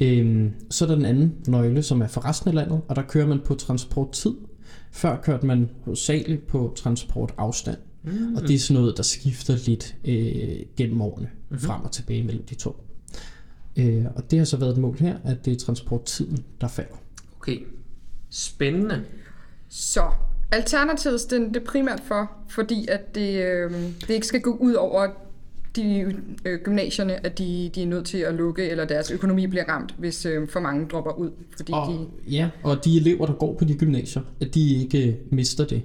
Øhm, 0.00 0.50
så 0.70 0.84
er 0.84 0.88
der 0.88 0.94
den 0.96 1.04
anden 1.04 1.32
nøgle, 1.48 1.82
som 1.82 2.02
er 2.02 2.06
for 2.06 2.24
resten 2.28 2.48
af 2.48 2.54
landet, 2.54 2.80
og 2.88 2.96
der 2.96 3.02
kører 3.02 3.26
man 3.26 3.40
på 3.44 3.54
transporttid. 3.54 4.32
Før 4.92 5.16
kørte 5.22 5.46
man 5.46 5.70
hovedsageligt 5.84 6.46
på 6.46 6.72
transportafstand. 6.76 7.76
Mm. 8.04 8.34
Og 8.36 8.42
det 8.42 8.54
er 8.54 8.58
sådan 8.58 8.80
noget, 8.80 8.96
der 8.96 9.02
skifter 9.02 9.56
lidt 9.66 9.96
øh, 10.04 10.56
gennem 10.76 11.00
årene, 11.00 11.28
mm-hmm. 11.52 11.66
frem 11.66 11.82
og 11.84 11.92
tilbage 11.92 12.24
mellem 12.24 12.44
de 12.44 12.54
to. 12.54 12.84
Øh, 13.76 14.04
og 14.16 14.30
det 14.30 14.38
har 14.38 14.46
så 14.46 14.56
været 14.56 14.72
et 14.72 14.78
mål 14.78 14.96
her, 14.98 15.16
at 15.24 15.44
det 15.44 15.52
er 15.52 15.56
transporttiden, 15.56 16.44
der 16.60 16.68
falder. 16.68 16.94
Okay. 17.40 17.58
Spændende. 18.30 19.04
Så 19.68 20.10
alternativet 20.52 21.20
stemte 21.20 21.60
det 21.60 21.68
primært 21.68 22.00
for, 22.04 22.30
fordi 22.48 22.86
at 22.88 23.14
det, 23.14 23.42
øh, 23.44 23.72
det 24.00 24.10
ikke 24.10 24.26
skal 24.26 24.40
gå 24.40 24.56
ud 24.56 24.74
over 24.74 25.08
de 25.76 26.14
øh, 26.44 26.60
gymnasierne, 26.60 27.26
at 27.26 27.38
de, 27.38 27.70
de 27.74 27.82
er 27.82 27.86
nødt 27.86 28.06
til 28.06 28.18
at 28.18 28.34
lukke, 28.34 28.68
eller 28.68 28.84
deres 28.84 29.10
økonomi 29.10 29.46
bliver 29.46 29.64
ramt, 29.68 29.94
hvis 29.98 30.26
øh, 30.26 30.48
for 30.48 30.60
mange 30.60 30.86
dropper 30.88 31.12
ud. 31.12 31.30
Fordi 31.56 31.72
de, 31.72 31.76
Og, 31.76 32.10
ja, 32.30 32.50
og 32.62 32.84
de 32.84 32.96
elever, 32.96 33.26
der 33.26 33.32
går 33.32 33.56
på 33.58 33.64
de 33.64 33.74
gymnasier, 33.74 34.22
at 34.40 34.54
de 34.54 34.82
ikke 34.82 35.08
øh, 35.08 35.14
mister 35.30 35.66
det. 35.66 35.82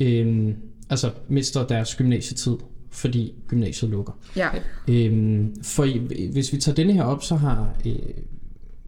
Øhm, 0.00 0.54
altså 0.90 1.10
mister 1.28 1.66
deres 1.66 1.94
gymnasietid, 1.94 2.56
fordi 2.96 3.34
gymnasiet 3.48 3.90
lukker. 3.90 4.12
ja, 4.36 4.48
Øhm, 4.88 5.62
for 5.62 5.86
hvis 6.32 6.52
vi 6.52 6.58
tager 6.58 6.74
denne 6.74 6.92
her 6.92 7.02
op, 7.02 7.22
så 7.22 7.34
har 7.34 7.76
øh, 7.86 7.92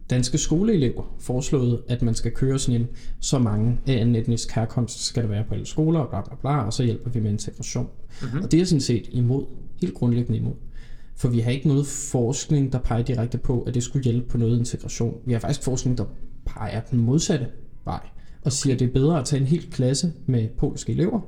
danske 0.09 0.37
skoleelever 0.37 1.15
foreslået, 1.19 1.81
at 1.87 2.01
man 2.01 2.15
skal 2.15 2.31
køre 2.31 2.59
sådan 2.59 2.81
en, 2.81 2.87
så 3.19 3.39
mange 3.39 3.79
af 3.87 3.93
anden 3.93 4.15
etnisk 4.15 4.51
herkomst 4.51 5.05
skal 5.05 5.23
der 5.23 5.29
være 5.29 5.43
på 5.43 5.53
alle 5.53 5.65
skoler, 5.65 5.99
og 5.99 6.09
bla 6.09 6.21
bla 6.21 6.35
bla, 6.41 6.65
og 6.65 6.73
så 6.73 6.83
hjælper 6.83 7.09
vi 7.09 7.19
med 7.19 7.31
integration. 7.31 7.87
Mm-hmm. 8.21 8.41
Og 8.41 8.51
det 8.51 8.61
er 8.61 8.65
sådan 8.65 8.81
set 8.81 9.09
imod, 9.11 9.45
helt 9.81 9.93
grundlæggende 9.93 10.39
imod. 10.39 10.53
For 11.15 11.27
vi 11.27 11.39
har 11.39 11.51
ikke 11.51 11.67
noget 11.67 11.87
forskning, 11.87 12.71
der 12.71 12.79
peger 12.79 13.03
direkte 13.03 13.37
på, 13.37 13.61
at 13.61 13.73
det 13.73 13.83
skulle 13.83 14.03
hjælpe 14.03 14.27
på 14.27 14.37
noget 14.37 14.59
integration. 14.59 15.17
Vi 15.25 15.33
har 15.33 15.39
faktisk 15.39 15.63
forskning, 15.63 15.97
der 15.97 16.05
peger 16.45 16.81
den 16.81 16.99
modsatte 16.99 17.47
vej, 17.85 17.99
og 18.41 18.51
siger, 18.51 18.73
at 18.73 18.79
det 18.79 18.87
er 18.87 18.93
bedre 18.93 19.19
at 19.19 19.25
tage 19.25 19.41
en 19.41 19.47
hel 19.47 19.69
klasse 19.71 20.13
med 20.25 20.47
polske 20.57 20.91
elever, 20.91 21.21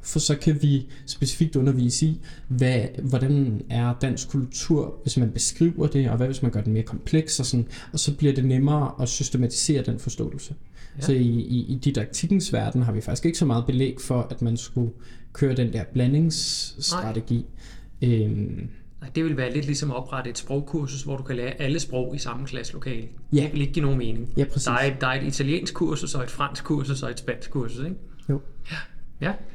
for 0.00 0.18
så 0.18 0.36
kan 0.36 0.62
vi 0.62 0.86
specifikt 1.06 1.56
undervise 1.56 2.06
i, 2.06 2.20
hvad, 2.48 2.80
hvordan 3.02 3.62
er 3.70 3.94
dansk 4.00 4.28
kultur, 4.30 4.98
hvis 5.02 5.16
man 5.16 5.30
beskriver 5.30 5.86
det, 5.86 6.10
og 6.10 6.16
hvad 6.16 6.26
hvis 6.26 6.42
man 6.42 6.50
gør 6.50 6.60
den 6.60 6.72
mere 6.72 6.82
kompleks, 6.82 7.40
og, 7.40 7.46
sådan, 7.46 7.68
og 7.92 7.98
så 7.98 8.14
bliver 8.14 8.34
det 8.34 8.44
nemmere 8.44 8.92
at 9.02 9.08
systematisere 9.08 9.82
den 9.82 9.98
forståelse. 9.98 10.54
Ja. 10.96 11.02
Så 11.02 11.12
i, 11.12 11.26
i, 11.26 11.66
i 11.68 11.78
didaktikkens 11.84 12.52
verden 12.52 12.82
har 12.82 12.92
vi 12.92 13.00
faktisk 13.00 13.26
ikke 13.26 13.38
så 13.38 13.46
meget 13.46 13.66
belæg 13.66 13.96
for, 14.00 14.26
at 14.30 14.42
man 14.42 14.56
skulle 14.56 14.90
køre 15.32 15.54
den 15.54 15.72
der 15.72 15.84
blandingsstrategi. 15.92 17.46
Øhm, 18.02 18.68
Nej, 19.00 19.10
det 19.14 19.24
vil 19.24 19.36
være 19.36 19.52
lidt 19.52 19.66
ligesom 19.66 19.90
at 19.90 19.96
oprette 19.96 20.30
et 20.30 20.38
sprogkursus, 20.38 21.02
hvor 21.02 21.16
du 21.16 21.22
kan 21.22 21.36
lære 21.36 21.60
alle 21.60 21.80
sprog 21.80 22.14
i 22.14 22.18
samme 22.18 22.46
klasselokale. 22.46 23.08
Ja. 23.32 23.42
Det 23.42 23.52
vil 23.52 23.60
ikke 23.60 23.72
give 23.72 23.82
nogen 23.84 23.98
mening. 23.98 24.32
ja, 24.36 24.44
præcis. 24.44 24.64
Der 24.64 24.72
er, 24.72 24.92
et, 24.92 25.00
der 25.00 25.06
er 25.06 25.20
et 25.20 25.26
italiensk 25.26 25.74
kursus, 25.74 26.14
og 26.14 26.22
et 26.22 26.30
fransk 26.30 26.64
kursus, 26.64 27.02
og 27.02 27.10
et 27.10 27.18
spansk 27.18 27.50
kursus, 27.50 27.84
ikke? 27.84 27.96
Jo. 28.30 28.40
Ja. 28.70 28.76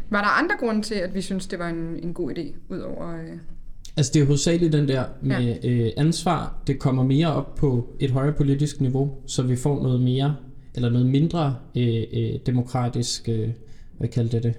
Var 0.10 0.22
der 0.22 0.28
andre 0.28 0.56
grunde 0.60 0.82
til, 0.82 0.96
at 0.96 1.14
vi 1.14 1.22
synes, 1.22 1.48
det 1.48 1.60
var 1.60 1.70
en, 1.70 2.00
en 2.04 2.14
god 2.14 2.32
idé, 2.32 2.54
udover... 2.70 3.16
Øh, 3.16 3.38
Altså 3.98 4.12
det 4.14 4.22
er 4.22 4.26
hovedsageligt 4.26 4.74
den 4.74 4.88
der 4.88 5.06
med 5.22 5.58
ja. 5.64 5.70
øh, 5.70 5.92
ansvar. 5.98 6.62
Det 6.68 6.80
kommer 6.80 7.04
mere 7.04 7.34
op 7.34 7.56
på 7.56 7.96
et 8.00 8.12
højere 8.12 8.34
politisk 8.34 8.82
niveau, 8.82 9.18
så 9.26 9.44
vi 9.44 9.56
får 9.56 9.84
noget 9.84 10.02
mere, 10.02 10.36
eller 10.76 10.90
noget 10.90 11.08
mindre 11.08 11.56
øh, 11.78 12.04
øh, 12.14 12.40
demokratisk, 12.46 13.30
øh, 13.30 13.50
hvad 13.98 14.08
kalder 14.08 14.40
det 14.40 14.44
det? 14.44 14.54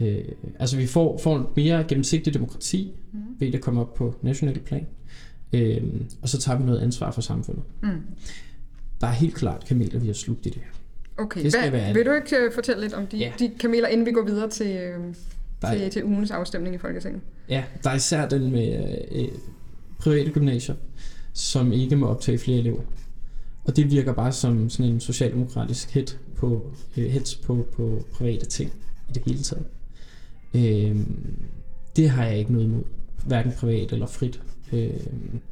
Øh, 0.00 0.24
altså 0.58 0.76
vi 0.76 0.86
får, 0.86 1.18
får 1.18 1.38
et 1.38 1.46
mere 1.56 1.84
gennemsigtigt 1.84 2.34
demokrati, 2.34 2.92
mm. 3.12 3.20
ved 3.38 3.46
at 3.46 3.52
det 3.52 3.62
kommer 3.62 3.80
op 3.80 3.94
på 3.94 4.14
national 4.22 4.58
plan. 4.58 4.86
Øh, 5.52 5.82
og 6.22 6.28
så 6.28 6.38
tager 6.38 6.58
vi 6.58 6.64
noget 6.64 6.80
ansvar 6.80 7.10
for 7.10 7.20
samfundet. 7.20 7.64
Mm. 7.82 7.88
Der 9.00 9.06
er 9.06 9.12
helt 9.12 9.34
klart 9.34 9.64
kameler, 9.64 10.00
vi 10.00 10.06
har 10.06 10.14
slugt 10.14 10.46
i 10.46 10.48
det 10.48 10.62
her. 10.62 10.77
Okay, 11.18 11.42
Det 11.42 11.52
skal 11.52 11.70
Hvad, 11.70 11.80
være 11.80 11.94
vil 11.94 12.06
du 12.06 12.12
ikke 12.12 12.36
øh, 12.36 12.52
fortælle 12.54 12.80
lidt 12.82 12.94
om 12.94 13.06
de, 13.06 13.16
Ja. 13.16 13.32
de 13.38 13.50
kameler, 13.60 13.88
inden 13.88 14.06
vi 14.06 14.12
går 14.12 14.22
videre 14.24 14.50
til, 14.50 14.66
øh, 14.76 15.00
Der 15.62 15.68
er, 15.68 15.78
til, 15.78 15.90
til 15.90 16.04
ugens 16.04 16.30
afstemning 16.30 16.74
i 16.74 16.78
Folketinget? 16.78 17.20
Ja, 17.48 17.64
der 17.84 17.90
er 17.90 17.94
især 17.94 18.28
den 18.28 18.50
med 18.52 18.96
øh, 19.12 19.28
private 19.98 20.30
gymnasier, 20.30 20.74
som 21.32 21.72
ikke 21.72 21.96
må 21.96 22.06
optage 22.06 22.38
flere 22.38 22.58
elever. 22.58 22.80
Og 23.64 23.76
det 23.76 23.90
virker 23.90 24.12
bare 24.12 24.32
som 24.32 24.70
sådan 24.70 24.92
en 24.92 25.00
socialdemokratisk 25.00 25.90
hit 25.94 26.18
på, 26.36 26.72
øh, 26.96 27.04
hits 27.10 27.34
på, 27.36 27.66
på 27.72 28.04
private 28.12 28.46
ting 28.46 28.72
i 29.08 29.12
det 29.12 29.22
hele 29.26 29.38
taget. 29.42 29.64
Øh, 30.54 30.96
det 31.96 32.10
har 32.10 32.24
jeg 32.24 32.38
ikke 32.38 32.52
noget 32.52 32.66
imod, 32.66 32.82
hverken 33.26 33.52
privat 33.52 33.92
eller 33.92 34.06
frit. 34.06 34.40
Øh, 34.72 34.90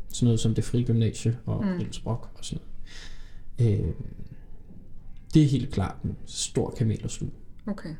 sådan 0.09 0.27
noget 0.27 0.41
som 0.41 0.55
det 0.55 0.65
frie 0.65 0.85
gymnasie 0.85 1.37
og 1.47 1.65
Mm. 1.65 1.93
Sprog 1.93 2.27
og 2.35 2.45
sådan 2.45 2.63
noget. 3.59 3.73
Øh, 3.81 3.87
det 5.35 5.43
er 5.43 5.47
helt 5.47 5.71
klart 5.73 5.97
en 6.05 6.17
stor 6.27 6.75
kamel 6.79 7.01
at 7.05 7.11
sluge. 7.11 7.33
Okay. 7.67 7.95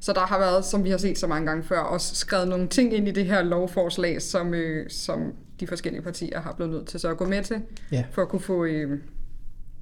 Så 0.00 0.12
der 0.12 0.20
har 0.20 0.38
været, 0.38 0.64
som 0.64 0.84
vi 0.84 0.90
har 0.90 0.98
set 0.98 1.18
så 1.18 1.26
mange 1.26 1.46
gange 1.46 1.64
før, 1.64 1.78
også 1.78 2.14
skrevet 2.14 2.48
nogle 2.48 2.68
ting 2.68 2.94
ind 2.94 3.08
i 3.08 3.10
det 3.10 3.26
her 3.26 3.42
lovforslag, 3.42 4.22
som, 4.22 4.54
øh, 4.54 4.90
som 4.90 5.32
de 5.60 5.66
forskellige 5.66 6.02
partier 6.02 6.40
har 6.40 6.52
blevet 6.52 6.72
nødt 6.72 6.86
til 6.86 7.00
så 7.00 7.10
at 7.10 7.16
gå 7.16 7.24
med 7.24 7.42
til, 7.44 7.56
Ja. 7.92 8.04
for 8.12 8.22
at 8.22 8.28
kunne 8.28 8.40
få 8.40 8.64
øh, 8.64 9.00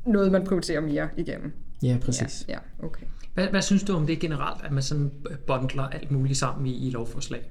noget, 0.07 0.33
man 0.33 0.45
prioriterer 0.45 0.81
mere 0.81 1.09
igennem. 1.17 1.53
Ja, 1.83 1.99
præcis. 2.03 2.45
Ja, 2.49 2.53
ja 2.53 2.87
okay. 2.87 3.07
Hvad, 3.35 3.47
hvad 3.49 3.63
synes 3.63 3.83
du 3.83 3.93
om 3.95 4.07
det 4.07 4.19
generelt, 4.19 4.65
at 4.65 4.73
man 4.73 4.83
sådan 4.83 5.11
bundler 5.47 5.83
alt 5.83 6.11
muligt 6.11 6.39
sammen 6.39 6.67
i, 6.67 6.87
i 6.87 6.91
lovforslag? 6.91 7.51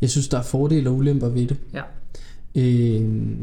Jeg 0.00 0.10
synes, 0.10 0.28
der 0.28 0.38
er 0.38 0.42
fordele 0.42 0.90
og 0.90 0.96
ulemper 0.96 1.28
ved 1.28 1.46
det. 1.46 1.56
Ja. 1.72 1.82
Øh, 2.54 3.38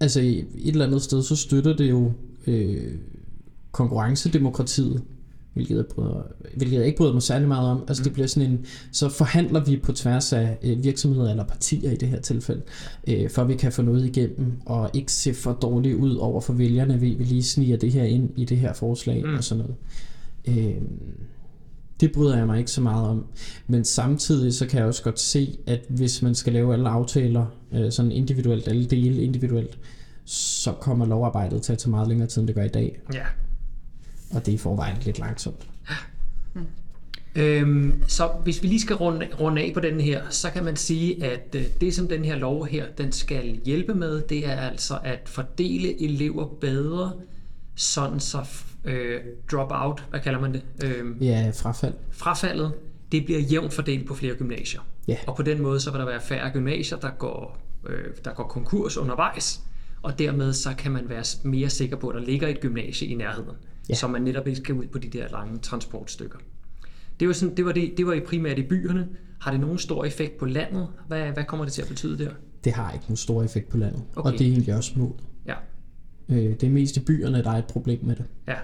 altså 0.00 0.20
et 0.20 0.46
eller 0.64 0.86
andet 0.86 1.02
sted, 1.02 1.22
så 1.22 1.36
støtter 1.36 1.76
det 1.76 1.90
jo 1.90 2.12
øh, 2.46 2.94
konkurrencedemokratiet 3.72 5.02
hvilket 5.54 5.76
jeg, 5.76 5.86
bryder, 5.86 6.22
hvilket 6.56 6.76
jeg 6.76 6.86
ikke 6.86 6.96
bryder 6.96 7.12
mig 7.12 7.22
særlig 7.22 7.48
meget 7.48 7.70
om. 7.70 7.84
Altså 7.88 8.00
mm. 8.00 8.04
det 8.04 8.12
bliver 8.12 8.26
sådan 8.26 8.50
en, 8.50 8.64
så 8.92 9.08
forhandler 9.08 9.64
vi 9.64 9.76
på 9.76 9.92
tværs 9.92 10.32
af 10.32 10.58
øh, 10.62 10.84
virksomheder 10.84 11.30
eller 11.30 11.44
partier 11.44 11.90
i 11.90 11.96
det 11.96 12.08
her 12.08 12.20
tilfælde, 12.20 12.62
øh, 13.08 13.30
for 13.30 13.42
at 13.42 13.48
vi 13.48 13.54
kan 13.54 13.72
få 13.72 13.82
noget 13.82 14.06
igennem, 14.06 14.52
og 14.66 14.90
ikke 14.94 15.12
se 15.12 15.34
for 15.34 15.52
dårligt 15.52 15.96
ud 15.96 16.16
over 16.16 16.40
for 16.40 16.52
vælgerne, 16.52 17.00
ved 17.00 17.16
vi 17.16 17.24
lige 17.24 17.42
sniger 17.42 17.76
det 17.76 17.92
her 17.92 18.04
ind 18.04 18.30
i 18.36 18.44
det 18.44 18.56
her 18.56 18.72
forslag 18.72 19.24
mm. 19.26 19.34
og 19.34 19.44
sådan 19.44 19.64
noget. 19.64 19.76
Øh, 20.58 20.82
det 22.00 22.12
bryder 22.12 22.36
jeg 22.36 22.46
mig 22.46 22.58
ikke 22.58 22.70
så 22.70 22.80
meget 22.80 23.08
om. 23.08 23.26
Men 23.66 23.84
samtidig 23.84 24.54
så 24.54 24.66
kan 24.66 24.78
jeg 24.78 24.86
også 24.86 25.02
godt 25.02 25.20
se, 25.20 25.58
at 25.66 25.80
hvis 25.88 26.22
man 26.22 26.34
skal 26.34 26.52
lave 26.52 26.72
alle 26.72 26.88
aftaler 26.88 27.46
øh, 27.72 27.92
sådan 27.92 28.12
individuelt, 28.12 28.68
alle 28.68 28.84
dele 28.84 29.22
individuelt, 29.22 29.78
så 30.24 30.72
kommer 30.72 31.06
lovarbejdet 31.06 31.62
til 31.62 31.72
at 31.72 31.78
tage 31.78 31.90
meget 31.90 32.08
længere 32.08 32.28
tid, 32.28 32.40
end 32.42 32.46
det 32.48 32.54
gør 32.56 32.62
i 32.64 32.68
dag. 32.68 32.98
Ja. 33.14 33.24
Og 34.34 34.46
det 34.46 34.52
er 34.52 34.54
i 34.54 34.58
forvejen 34.58 34.96
lidt 35.04 35.18
langsomt. 35.18 35.68
Øhm, 37.34 38.02
så 38.08 38.28
hvis 38.44 38.62
vi 38.62 38.68
lige 38.68 38.80
skal 38.80 38.96
runde, 38.96 39.28
runde 39.40 39.62
af 39.62 39.70
på 39.74 39.80
den 39.80 40.00
her, 40.00 40.22
så 40.30 40.50
kan 40.50 40.64
man 40.64 40.76
sige, 40.76 41.24
at 41.24 41.54
øh, 41.56 41.64
det 41.80 41.94
som 41.94 42.08
den 42.08 42.24
her 42.24 42.36
lov 42.36 42.66
her, 42.66 42.86
den 42.98 43.12
skal 43.12 43.60
hjælpe 43.64 43.94
med, 43.94 44.22
det 44.22 44.46
er 44.46 44.56
altså 44.60 44.98
at 45.04 45.20
fordele 45.24 46.02
elever 46.04 46.46
bedre, 46.60 47.12
sådan 47.74 48.20
så 48.20 48.46
øh, 48.84 49.20
drop-out, 49.52 50.04
hvad 50.10 50.20
kalder 50.20 50.40
man 50.40 50.52
det? 50.52 50.62
Øh, 50.84 51.22
Ja, 51.26 51.50
frafald. 51.54 51.94
frafaldet, 52.10 52.72
det 53.12 53.24
bliver 53.24 53.40
jævnt 53.40 53.72
fordelt 53.72 54.06
på 54.08 54.14
flere 54.14 54.34
gymnasier. 54.34 54.80
Ja. 55.08 55.16
Og 55.26 55.36
på 55.36 55.42
den 55.42 55.62
måde, 55.62 55.80
så 55.80 55.90
vil 55.90 56.00
der 56.00 56.06
være 56.06 56.20
færre 56.20 56.50
gymnasier, 56.50 56.98
der 56.98 57.10
går, 57.10 57.58
øh, 57.88 58.04
der 58.24 58.32
går 58.34 58.44
konkurs 58.44 58.96
undervejs, 58.96 59.60
og 60.02 60.18
dermed 60.18 60.52
så 60.52 60.74
kan 60.78 60.92
man 60.92 61.08
være 61.08 61.24
mere 61.44 61.70
sikker 61.70 61.96
på, 61.96 62.08
at 62.08 62.14
der 62.14 62.20
ligger 62.26 62.48
et 62.48 62.60
gymnasie 62.60 63.08
i 63.08 63.14
nærheden, 63.14 63.56
Ja. 63.88 63.94
så 63.94 64.08
man 64.08 64.22
netop 64.22 64.46
ikke 64.46 64.56
skal 64.60 64.74
ud 64.74 64.86
på 64.86 64.98
de 64.98 65.08
der 65.08 65.28
lange 65.28 65.58
transportstykker. 65.58 66.38
Det 67.20 67.28
var, 67.28 67.34
sådan, 67.34 67.56
det, 67.56 67.64
var 67.64 67.72
det, 67.72 67.94
det 67.96 68.06
var 68.06 68.12
i 68.12 68.20
primært 68.20 68.58
i 68.58 68.62
byerne. 68.62 69.08
Har 69.40 69.50
det 69.50 69.60
nogen 69.60 69.78
stor 69.78 70.04
effekt 70.04 70.38
på 70.38 70.46
landet? 70.46 70.88
Hvad, 71.08 71.30
hvad 71.32 71.44
kommer 71.44 71.64
det 71.64 71.72
til 71.74 71.82
at 71.82 71.88
betyde 71.88 72.24
der? 72.24 72.30
Det 72.64 72.72
har 72.72 72.92
ikke 72.92 73.04
nogen 73.04 73.16
stor 73.16 73.42
effekt 73.42 73.68
på 73.68 73.76
landet. 73.76 74.02
Okay. 74.16 74.32
Og 74.32 74.38
det 74.38 74.46
er 74.46 74.50
egentlig 74.50 74.74
også 74.76 74.92
målet. 74.96 75.20
Ja. 75.46 75.54
Øh, 76.28 76.36
det 76.36 76.62
er 76.62 76.70
mest 76.70 76.96
i 76.96 77.00
byerne, 77.00 77.42
der 77.42 77.50
er 77.50 77.58
et 77.58 77.64
problem 77.66 77.98
med 78.04 78.16
det. 78.16 78.24
ja. 78.48 78.54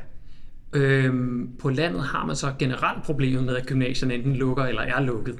Øhm, 0.73 1.51
på 1.59 1.69
landet 1.71 2.03
har 2.03 2.27
man 2.27 2.37
så 2.37 2.53
generelt 2.59 3.05
problemet 3.05 3.45
med, 3.45 3.57
at 3.57 3.67
gymnasierne 3.67 4.15
enten 4.15 4.37
lukker 4.37 4.65
eller 4.65 4.83
er 4.83 5.01
lukket. 5.03 5.37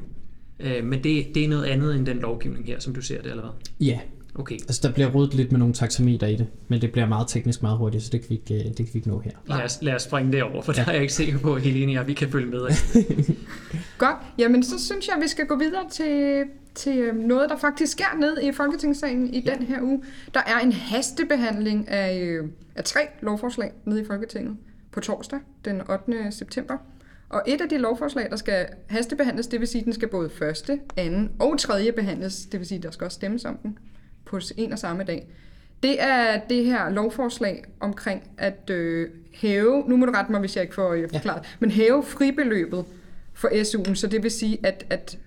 Øh, 0.61 0.85
men 0.85 1.05
det, 1.05 1.27
det 1.35 1.45
er 1.45 1.49
noget 1.49 1.65
andet 1.65 1.97
end 1.97 2.07
den 2.07 2.19
lovgivning 2.19 2.67
her, 2.67 2.81
som 2.81 2.95
du 2.95 3.01
ser 3.03 3.23
det, 3.23 3.31
eller 3.31 3.43
hvad? 3.43 3.87
Ja, 3.87 4.01
Okay. 4.39 4.55
altså 4.55 4.81
der 4.89 4.95
bliver 4.95 5.11
rodet 5.11 5.35
lidt 5.35 5.53
med 5.53 5.59
nogle 5.59 5.75
taxameter 5.75 6.27
i 6.27 6.37
det, 6.37 6.47
men 6.69 6.81
det 6.81 6.93
bliver 6.93 7.07
meget 7.07 7.29
teknisk 7.29 7.63
meget 7.63 7.79
hurtigt, 7.79 8.05
så 8.05 8.11
det 8.13 8.21
kan 8.21 8.31
vi 8.31 8.35
ikke, 8.35 8.55
øh, 8.55 8.69
det 8.69 8.77
kan 8.77 8.89
vi 8.93 8.99
ikke 8.99 9.09
nå 9.09 9.19
her. 9.19 9.31
Lad 9.47 9.63
os, 9.63 9.79
lad 9.83 9.95
os 9.95 10.03
springe 10.03 10.33
det 10.33 10.43
over, 10.43 10.63
for 10.63 10.73
ja. 10.77 10.83
der 10.83 10.89
er 10.89 10.93
jeg 10.93 11.03
ikke 11.03 11.15
sikker 11.15 11.39
på, 11.39 11.55
at 11.55 11.63
Helene 11.63 12.01
og 12.01 12.07
vi 12.07 12.15
kan 12.15 12.31
følge 12.31 12.47
med. 12.47 12.61
Godt. 13.99 14.17
Jamen, 14.39 14.63
så 14.63 14.85
synes 14.85 15.09
jeg, 15.09 15.17
at 15.17 15.23
vi 15.23 15.29
skal 15.29 15.47
gå 15.47 15.57
videre 15.57 15.89
til, 15.91 16.45
til 16.75 16.99
øh, 16.99 17.17
noget, 17.17 17.51
der 17.51 17.57
faktisk 17.57 17.93
sker 17.93 18.17
ned 18.21 18.43
i 18.43 18.53
Folketingssalen 18.53 19.35
i 19.35 19.41
ja. 19.41 19.55
den 19.55 19.67
her 19.67 19.83
uge. 19.83 20.03
Der 20.35 20.41
er 20.47 20.59
en 20.59 20.73
hastebehandling 20.73 21.89
af, 21.89 22.21
øh, 22.21 22.49
af 22.77 22.85
tre 22.85 23.01
lovforslag 23.21 23.73
nede 23.85 24.01
i 24.01 24.05
Folketinget 24.05 24.57
på 24.93 25.01
torsdag, 25.01 25.39
den 25.65 25.81
8. 25.91 26.33
september. 26.33 26.77
Og 27.29 27.43
et 27.47 27.61
af 27.61 27.69
de 27.69 27.79
lovforslag, 27.79 28.31
der 28.31 28.37
skal 28.37 28.67
hastebehandles, 28.89 29.47
det 29.47 29.61
vil 29.61 29.69
sige, 29.69 29.81
at 29.81 29.85
den 29.85 29.93
skal 29.93 30.09
både 30.09 30.31
første, 30.31 30.81
anden 30.97 31.31
og 31.39 31.59
tredje 31.59 31.93
behandles, 31.93 32.47
det 32.47 32.61
vil 32.61 32.67
sige, 32.67 32.79
at 32.79 32.83
der 32.83 32.91
skal 32.91 33.05
også 33.05 33.15
stemmes 33.15 33.45
om 33.45 33.57
den 33.57 33.79
på 34.29 34.41
en 34.57 34.73
og 34.73 34.79
samme 34.79 35.05
dag. 35.05 35.29
Det 35.83 36.03
er 36.03 36.41
det 36.49 36.65
her 36.65 36.91
lovforslag 36.91 37.65
omkring 37.81 38.23
at 38.39 38.71
øh, 38.71 39.09
hæve, 39.33 39.85
nu 39.89 39.97
må 39.97 40.07
du 40.07 40.13
rette 40.13 40.33
mig, 40.33 40.41
hvis 40.41 40.57
jeg 40.57 40.63
ikke 40.63 40.75
får 40.75 40.93
øh, 40.93 41.09
forklaret, 41.13 41.43
ja. 41.43 41.49
men 41.59 41.71
hæve 41.71 42.03
fribeløbet 42.03 42.85
for 43.35 43.49
SU'en, 43.49 43.95
så 43.95 44.07
det 44.07 44.23
vil 44.23 44.31
sige, 44.31 44.59
at, 44.63 44.87
at 44.91 45.19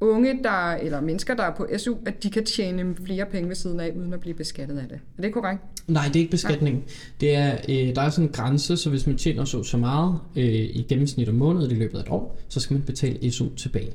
unge, 0.00 0.42
der, 0.42 0.72
eller 0.72 1.00
mennesker, 1.00 1.34
der 1.34 1.42
er 1.42 1.54
på 1.54 1.66
SU, 1.78 1.94
at 2.06 2.22
de 2.22 2.30
kan 2.30 2.44
tjene 2.44 2.96
flere 3.06 3.26
penge 3.26 3.48
ved 3.48 3.56
siden 3.56 3.80
af, 3.80 3.92
uden 3.96 4.12
at 4.12 4.20
blive 4.20 4.34
beskattet 4.34 4.78
af 4.78 4.88
det. 4.88 5.00
Er 5.18 5.22
det 5.22 5.32
korrekt? 5.32 5.60
Nej, 5.86 6.04
det 6.06 6.16
er 6.16 6.20
ikke 6.20 6.30
beskatning. 6.30 6.84
Det 7.20 7.34
er, 7.34 7.52
øh, 7.68 7.94
der 7.94 8.02
er 8.02 8.10
sådan 8.10 8.28
en 8.28 8.32
grænse, 8.32 8.76
så 8.76 8.90
hvis 8.90 9.06
man 9.06 9.16
tjener 9.16 9.44
så 9.44 9.62
så 9.62 9.76
meget 9.76 10.18
øh, 10.36 10.44
i 10.44 10.86
gennemsnit 10.88 11.28
om 11.28 11.34
måneden 11.34 11.70
i 11.70 11.74
løbet 11.74 11.98
af 11.98 12.02
et 12.02 12.08
år, 12.08 12.38
så 12.48 12.60
skal 12.60 12.74
man 12.74 12.82
betale 12.82 13.32
SU 13.32 13.54
tilbage. 13.56 13.92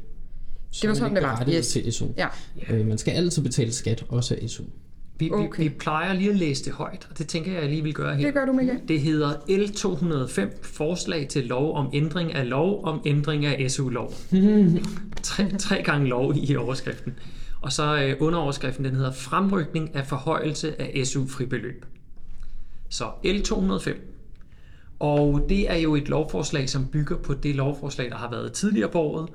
Så 0.72 0.80
Det 0.82 0.90
var 0.90 0.96
sådan, 0.96 1.16
det 1.16 1.24
var. 1.24 1.46
Yes. 1.50 1.68
til 1.68 1.94
SU. 1.94 2.06
Ja. 2.18 2.28
Øh, 2.70 2.88
man 2.88 2.98
skal 2.98 3.12
altid 3.12 3.44
betale 3.44 3.72
skat, 3.72 4.06
også 4.10 4.38
af 4.42 4.50
SU. 4.50 4.64
Vi, 5.20 5.30
Okay. 5.32 5.58
vi, 5.64 5.70
vi 5.70 5.76
plejer 5.80 6.14
lige 6.14 6.30
at 6.30 6.36
læse 6.36 6.66
det 6.66 6.74
højt, 6.74 7.08
og 7.12 7.18
det 7.18 7.28
tænker 7.28 7.52
jeg, 7.54 7.62
jeg 7.62 7.70
lige 7.70 7.84
vil 7.84 7.94
gøre 7.94 8.16
her. 8.16 8.26
Det 8.26 8.34
gør 8.34 8.46
du, 8.46 8.54
Michael. 8.54 8.80
Det 8.88 9.02
hedder 9.02 9.34
L205, 9.34 10.58
forslag 10.62 11.28
til 11.28 11.44
lov 11.46 11.76
om 11.76 11.90
ændring 11.94 12.34
af 12.34 12.50
lov 12.50 12.86
om 12.86 13.02
ændring 13.06 13.46
af 13.46 13.72
SU-lov. 13.72 14.14
tre, 15.24 15.50
tre 15.60 15.82
gange 15.84 16.08
lov 16.08 16.34
i 16.36 16.56
overskriften. 16.56 17.14
Og 17.62 17.72
så 17.72 18.02
øh, 18.04 18.16
underoverskriften, 18.20 18.86
den 18.86 18.96
hedder 18.96 19.12
Fremrykning 19.12 19.96
af 19.96 20.08
forhøjelse 20.08 20.82
af 20.82 21.08
SU-fribeløb. 21.08 21.86
Så 22.90 23.04
L205. 23.26 23.94
Og 25.00 25.46
det 25.50 25.72
er 25.72 25.76
jo 25.78 25.96
et 25.96 26.10
lovforslag, 26.10 26.70
som 26.70 26.86
bygger 26.88 27.18
på 27.18 27.34
det 27.34 27.56
lovforslag, 27.56 28.10
der 28.10 28.16
har 28.18 28.30
været 28.32 28.52
tidligere 28.54 28.90
på 28.90 29.00
året, 29.00 29.30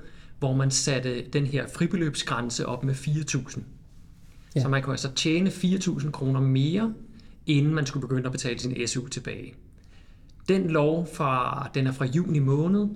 hvor 0.44 0.54
man 0.54 0.70
satte 0.70 1.24
den 1.32 1.46
her 1.46 1.66
fribeløbsgrænse 1.74 2.66
op 2.66 2.84
med 2.84 2.94
4.000. 2.94 3.60
Ja. 4.54 4.60
Så 4.62 4.68
man 4.68 4.82
kunne 4.82 4.92
altså 4.92 5.12
tjene 5.14 5.50
4.000 5.50 6.10
kroner 6.10 6.40
mere, 6.40 6.94
inden 7.46 7.74
man 7.74 7.86
skulle 7.86 8.08
begynde 8.08 8.26
at 8.26 8.32
betale 8.32 8.58
sin 8.58 8.86
SU 8.86 9.06
tilbage. 9.06 9.54
Den 10.48 10.70
lov, 10.70 11.08
fra, 11.14 11.70
den 11.74 11.86
er 11.86 11.92
fra 11.92 12.04
juni 12.04 12.38
måned, 12.38 12.88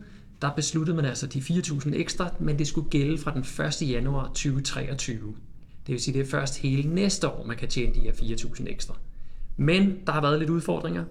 der 0.43 0.51
besluttede 0.57 0.97
man 0.97 1.05
altså 1.05 1.27
de 1.27 1.39
4.000 1.39 1.95
ekstra, 1.95 2.31
men 2.41 2.59
det 2.59 2.67
skulle 2.67 2.91
gælde 2.91 3.19
fra 3.19 3.35
den 3.35 3.41
1. 3.85 3.91
januar 3.91 4.27
2023. 4.27 5.19
Det 5.87 5.93
vil 5.93 6.01
sige, 6.01 6.19
det 6.19 6.27
er 6.27 6.31
først 6.31 6.59
hele 6.59 6.95
næste 6.95 7.29
år, 7.29 7.47
man 7.47 7.57
kan 7.57 7.69
tjene 7.69 7.95
de 7.95 8.01
her 8.01 8.13
4.000 8.13 8.71
ekstra. 8.71 8.95
Men 9.57 9.97
der 10.07 10.13
har 10.13 10.21
været 10.21 10.39
lidt 10.39 10.51
udfordringer. 10.51 11.05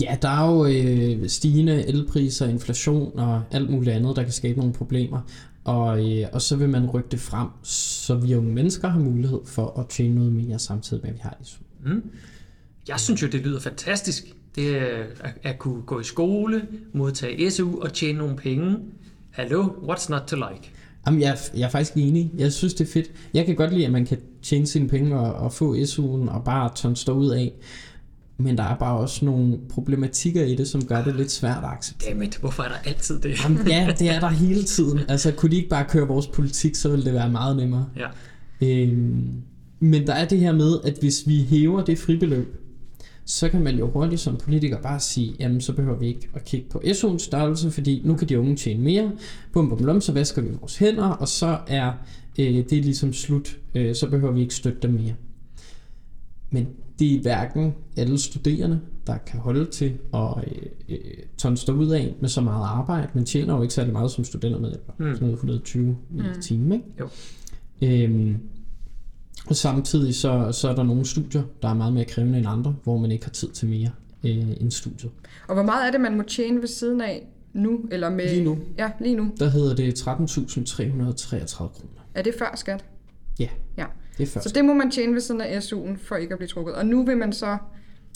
Ja, 0.00 0.16
der 0.22 0.28
er 0.28 0.50
jo 0.50 0.66
øh, 0.66 1.28
stigende 1.28 1.88
elpriser, 1.88 2.48
inflation 2.48 3.18
og 3.18 3.42
alt 3.50 3.70
muligt 3.70 3.96
andet, 3.96 4.16
der 4.16 4.22
kan 4.22 4.32
skabe 4.32 4.58
nogle 4.58 4.74
problemer. 4.74 5.20
Og, 5.64 6.10
øh, 6.18 6.26
og 6.32 6.42
så 6.42 6.56
vil 6.56 6.68
man 6.68 6.86
rykke 6.90 7.08
det 7.10 7.20
frem, 7.20 7.48
så 7.62 8.14
vi 8.14 8.34
unge 8.34 8.52
mennesker 8.52 8.88
har 8.88 9.00
mulighed 9.00 9.40
for 9.44 9.80
at 9.80 9.88
tjene 9.88 10.14
noget 10.14 10.32
mere 10.32 10.58
samtidig 10.58 11.02
med, 11.02 11.10
at 11.10 11.14
vi 11.14 11.20
har 11.22 11.36
SU. 11.42 11.62
Jeg 12.88 13.00
synes 13.00 13.22
jo, 13.22 13.26
det 13.26 13.40
lyder 13.40 13.60
fantastisk. 13.60 14.24
Det 14.54 14.76
er 14.76 15.04
at, 15.20 15.34
at 15.42 15.58
kunne 15.58 15.82
gå 15.82 16.00
i 16.00 16.04
skole, 16.04 16.62
modtage 16.92 17.50
SU 17.50 17.80
og 17.80 17.92
tjene 17.92 18.18
nogle 18.18 18.36
penge. 18.36 18.76
Hallo, 19.30 19.62
what's 19.64 20.10
not 20.10 20.22
to 20.26 20.36
like? 20.36 20.70
Jamen, 21.06 21.20
jeg, 21.20 21.30
er- 21.30 21.56
jeg 21.58 21.66
er 21.66 21.70
faktisk 21.70 21.96
enig. 21.96 22.32
Jeg 22.38 22.52
synes, 22.52 22.74
det 22.74 22.88
er 22.88 22.92
fedt. 22.92 23.10
Jeg 23.34 23.46
kan 23.46 23.54
godt 23.56 23.72
lide, 23.72 23.86
at 23.86 23.92
man 23.92 24.06
kan 24.06 24.18
tjene 24.42 24.66
sine 24.66 24.88
penge 24.88 25.18
og, 25.18 25.34
og 25.34 25.52
få 25.52 25.74
SU'en 25.76 26.30
og 26.30 26.44
bare 26.44 26.70
tørne 26.74 26.96
stå 26.96 27.12
ud 27.12 27.30
af. 27.30 27.52
Men 28.40 28.58
der 28.58 28.64
er 28.64 28.76
bare 28.76 28.98
også 28.98 29.24
nogle 29.24 29.58
problematikker 29.68 30.44
i 30.44 30.54
det, 30.54 30.68
som 30.68 30.84
gør 30.84 31.04
det 31.04 31.16
lidt 31.16 31.30
svært 31.30 31.64
at 31.64 31.70
acceptere. 31.70 32.10
Dammit, 32.10 32.36
hvorfor 32.36 32.62
er 32.62 32.68
der 32.68 32.90
altid 32.90 33.20
det? 33.20 33.44
Jamen, 33.44 33.68
ja, 33.68 33.94
det 33.98 34.10
er 34.10 34.20
der 34.20 34.28
hele 34.28 34.62
tiden. 34.62 35.00
Altså, 35.08 35.32
kunne 35.32 35.50
de 35.50 35.56
ikke 35.56 35.68
bare 35.68 35.84
køre 35.88 36.08
vores 36.08 36.26
politik, 36.26 36.74
så 36.74 36.88
ville 36.88 37.04
det 37.04 37.14
være 37.14 37.30
meget 37.30 37.56
nemmere. 37.56 37.86
Ja. 37.96 38.08
Øhm, 38.60 39.32
men 39.80 40.06
der 40.06 40.12
er 40.12 40.28
det 40.28 40.38
her 40.38 40.52
med, 40.52 40.78
at 40.84 40.96
hvis 41.00 41.22
vi 41.26 41.42
hæver 41.42 41.84
det 41.84 41.98
fribeløb, 41.98 42.56
så 43.24 43.48
kan 43.48 43.62
man 43.62 43.78
jo 43.78 43.90
hurtigt 43.90 44.20
som 44.20 44.36
politiker 44.36 44.82
bare 44.82 45.00
sige, 45.00 45.34
jamen 45.40 45.60
så 45.60 45.72
behøver 45.72 45.98
vi 45.98 46.06
ikke 46.06 46.28
at 46.34 46.44
kigge 46.44 46.66
på 46.70 46.78
SU'ens 46.78 47.18
størrelse, 47.18 47.70
fordi 47.70 48.02
nu 48.04 48.16
kan 48.16 48.28
de 48.28 48.40
unge 48.40 48.56
tjene 48.56 48.82
mere. 48.82 49.12
Bum 49.52 49.68
bum 49.68 49.84
lum, 49.84 50.00
så 50.00 50.12
vasker 50.12 50.42
vi 50.42 50.48
vores 50.60 50.76
hænder, 50.78 51.08
og 51.08 51.28
så 51.28 51.58
er 51.66 51.92
øh, 52.38 52.64
det 52.70 52.84
ligesom 52.84 53.12
slut. 53.12 53.58
Øh, 53.74 53.94
så 53.94 54.10
behøver 54.10 54.32
vi 54.32 54.40
ikke 54.40 54.54
støtte 54.54 54.78
dem 54.82 54.90
mere. 54.90 55.14
Men 56.50 56.68
det 56.98 57.14
er 57.16 57.20
hverken 57.22 57.74
alle 57.96 58.18
studerende, 58.18 58.80
der 59.06 59.16
kan 59.18 59.40
holde 59.40 59.64
til 59.64 59.98
at 60.14 60.44
øh, 60.46 60.62
øh, 60.88 60.98
tonste 61.38 61.74
ud 61.74 61.88
af 61.90 62.14
med 62.20 62.28
så 62.28 62.40
meget 62.40 62.64
arbejde. 62.66 63.08
Man 63.14 63.24
tjener 63.24 63.56
jo 63.56 63.62
ikke 63.62 63.74
særlig 63.74 63.92
meget 63.92 64.10
som 64.10 64.24
studentermedhjælper. 64.24 64.92
Mm. 64.98 65.04
Sådan 65.14 65.20
noget 65.20 65.34
120 65.34 65.96
i 66.10 66.14
Mm. 66.14 66.24
timen, 66.42 66.72
ikke? 66.72 66.84
Jo. 67.00 67.08
Øhm, 67.82 68.36
og 69.46 69.56
samtidig 69.56 70.14
så, 70.14 70.52
så 70.52 70.68
er 70.68 70.74
der 70.74 70.82
nogle 70.82 71.04
studier, 71.06 71.42
der 71.62 71.68
er 71.68 71.74
meget 71.74 71.92
mere 71.92 72.04
krævende 72.04 72.38
end 72.38 72.46
andre, 72.48 72.74
hvor 72.84 72.98
man 72.98 73.10
ikke 73.10 73.24
har 73.24 73.30
tid 73.32 73.48
til 73.48 73.68
mere 73.68 73.90
øh, 74.24 74.50
end 74.60 74.70
studiet. 74.70 75.10
Og 75.48 75.54
hvor 75.54 75.62
meget 75.64 75.86
er 75.86 75.90
det, 75.90 76.00
man 76.00 76.16
må 76.16 76.22
tjene 76.22 76.60
ved 76.60 76.68
siden 76.68 77.00
af 77.00 77.26
nu? 77.52 77.80
Eller 77.90 78.10
med, 78.10 78.28
Lige 78.30 78.44
nu. 78.44 78.58
Ja, 78.78 78.90
lige 79.00 79.16
nu. 79.16 79.30
Der 79.38 79.48
hedder 79.50 79.74
det 79.74 80.00
13.333 80.00 81.56
kroner. 81.56 82.00
Er 82.14 82.22
det 82.22 82.34
før 82.38 82.52
skat? 82.56 82.84
Ja, 83.38 83.48
Ja. 83.78 83.84
Det 84.18 84.22
er 84.22 84.26
først. 84.26 84.48
Så 84.48 84.54
det 84.54 84.64
må 84.64 84.74
man 84.74 84.90
tjene 84.90 85.12
ved 85.14 85.20
siden 85.20 85.40
af 85.40 85.58
SU'en, 85.58 85.98
for 86.02 86.16
ikke 86.16 86.32
at 86.32 86.38
blive 86.38 86.48
trukket. 86.48 86.74
Og 86.74 86.86
nu 86.86 87.04
vil 87.04 87.16
man 87.16 87.32
så... 87.32 87.56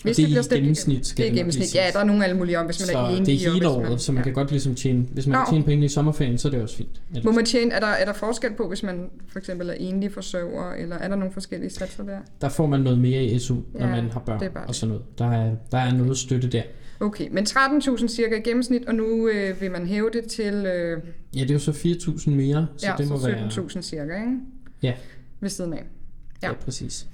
Hvis 0.03 0.17
det 0.17 0.23
er 0.23 0.27
bliver 0.27 0.43
stemt 0.43 0.59
gennemsnit, 0.61 1.07
skal 1.07 1.17
Det 1.23 1.27
er 1.29 1.31
det 1.33 1.39
gennemsnit. 1.39 1.75
Ja, 1.75 1.87
der 1.93 1.99
er 1.99 2.05
nogle 2.05 2.25
alle 2.25 2.37
mulige 2.37 2.59
om, 2.59 2.67
hvis 2.67 2.81
man 2.81 2.87
så 2.87 2.99
er 2.99 3.09
enig. 3.09 3.27
det 3.27 3.35
er 3.47 3.53
hele 3.53 3.69
året, 3.69 4.01
så 4.01 4.13
man 4.13 4.19
ja. 4.21 4.25
kan 4.25 4.33
godt 4.33 4.51
ligesom 4.51 4.75
tjene, 4.75 5.07
hvis 5.13 5.27
man 5.27 5.39
Nå. 5.39 5.45
kan 5.45 5.53
tjene 5.55 5.65
penge 5.65 5.85
i 5.85 5.89
sommerferien, 5.89 6.39
så 6.39 6.49
er 6.49 6.53
det 6.53 6.63
også 6.63 6.77
fint. 6.77 7.01
Ellers- 7.15 7.25
Må 7.25 7.33
man 7.33 7.45
tjene, 7.45 7.73
er 7.73 7.81
der, 7.81 7.87
er 7.87 8.05
der 8.05 8.13
forskel 8.13 8.51
på, 8.57 8.69
hvis 8.69 8.83
man 8.83 9.11
for 9.29 9.39
eksempel 9.39 9.69
er 9.69 9.73
enlig 9.73 10.13
forsørger, 10.13 10.73
eller 10.75 10.97
er 10.97 11.09
der 11.09 11.17
nogle 11.17 11.33
forskellige 11.33 11.71
satser 11.71 12.05
der? 12.05 12.19
Der 12.41 12.49
får 12.49 12.67
man 12.67 12.81
noget 12.81 12.99
mere 12.99 13.25
i 13.25 13.39
SU, 13.39 13.55
når 13.55 13.87
Ja, 13.87 13.87
man 13.87 14.11
har 14.11 14.21
børn 14.21 14.41
det 14.41 14.51
bare 14.53 14.63
og 14.63 14.69
det. 14.69 14.77
sådan 14.77 14.89
noget. 14.89 15.05
Der 15.19 15.31
er, 15.31 15.51
der 15.71 15.79
er 15.79 15.95
noget 15.95 16.19
støtte 16.19 16.49
der. 16.49 16.63
Okay, 17.01 17.29
men 17.31 17.45
13.000 17.47 18.09
cirka 18.09 18.35
i 18.37 18.41
gennemsnit, 18.41 18.85
og 18.87 18.95
nu 18.95 19.29
øh, 19.29 19.61
vil 19.61 19.71
man 19.71 19.87
hæve 19.87 20.11
det 20.13 20.25
til 20.25 20.55
øh, 20.55 21.01
Ja, 21.37 21.41
det 21.41 21.51
er 21.51 21.55
jo 21.55 21.59
så 21.61 21.71
4.000 21.71 22.31
mere, 22.31 22.67
så 22.77 22.87
ja, 22.87 22.95
det 22.99 23.09
må 23.09 23.19
så 23.21 23.27
være... 23.27 23.47
17.000 23.47 23.81
cirka, 23.83 24.03
ikke? 24.03 24.39
Ja. 24.83 24.93
Ved 25.43 25.49
siden 25.51 25.73
af. 25.73 25.85
Ja, 26.43 26.49
Ja. 26.49 26.55
præcis. 26.55 27.09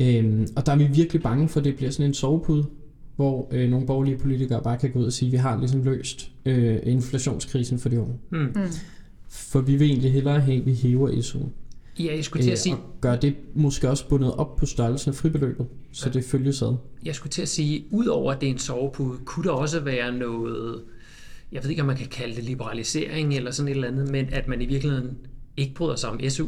Øhm, 0.00 0.46
og 0.56 0.66
der 0.66 0.72
er 0.72 0.76
vi 0.76 0.84
virkelig 0.86 1.22
bange 1.22 1.48
for, 1.48 1.60
at 1.60 1.64
det 1.64 1.76
bliver 1.76 1.90
sådan 1.90 2.06
en 2.06 2.14
sovepude, 2.14 2.66
hvor 3.16 3.48
øh, 3.52 3.70
nogle 3.70 3.86
borgerlige 3.86 4.18
politikere 4.18 4.62
bare 4.62 4.78
kan 4.78 4.90
gå 4.92 4.98
ud 4.98 5.04
og 5.04 5.12
sige, 5.12 5.26
at 5.28 5.32
vi 5.32 5.36
har 5.36 5.58
ligesom 5.58 5.82
løst 5.82 6.30
øh, 6.46 6.78
inflationskrisen 6.82 7.78
for 7.78 7.88
de 7.88 8.00
unge. 8.00 8.14
Mm. 8.30 8.38
Mm. 8.38 8.52
For 9.28 9.60
vi 9.60 9.76
vil 9.76 9.86
egentlig 9.90 10.12
hellere 10.12 10.40
have, 10.40 10.58
at 10.60 10.66
vi 10.66 10.74
hæver 10.74 11.08
SU'en. 11.10 11.46
Ja, 12.04 12.14
jeg 12.16 12.24
skulle 12.24 12.44
til 12.44 12.50
at 12.50 12.58
sige, 12.58 12.74
og 12.74 12.80
gør 13.00 13.16
det 13.16 13.34
måske 13.54 13.90
også 13.90 14.08
bundet 14.08 14.32
op 14.34 14.56
på 14.56 14.66
størrelsen 14.66 15.08
af 15.08 15.14
fribeløbet, 15.14 15.66
så 15.92 16.08
Ja. 16.08 16.12
det 16.12 16.24
følges 16.24 16.62
ad. 16.62 16.76
jeg 17.04 17.14
skulle 17.14 17.30
til 17.30 17.42
at 17.42 17.48
sige, 17.48 17.84
udover 17.90 18.32
at 18.32 18.40
det 18.40 18.46
er 18.48 18.52
en 18.52 18.58
sovepude, 18.58 19.18
kunne 19.24 19.44
der 19.44 19.50
også 19.50 19.80
være 19.80 20.12
noget, 20.12 20.82
jeg 21.52 21.62
ved 21.62 21.70
ikke, 21.70 21.82
om 21.82 21.86
man 21.86 21.96
kan 21.96 22.06
kalde 22.06 22.36
det 22.36 22.44
liberalisering 22.44 23.34
eller 23.34 23.50
sådan 23.50 23.68
et 23.68 23.74
eller 23.74 23.88
andet, 23.88 24.10
men 24.10 24.26
at 24.32 24.48
man 24.48 24.60
i 24.62 24.66
virkeligheden 24.66 25.10
ikke 25.56 25.74
bryder 25.74 25.96
sig 25.96 26.10
om 26.10 26.20
SU. 26.28 26.46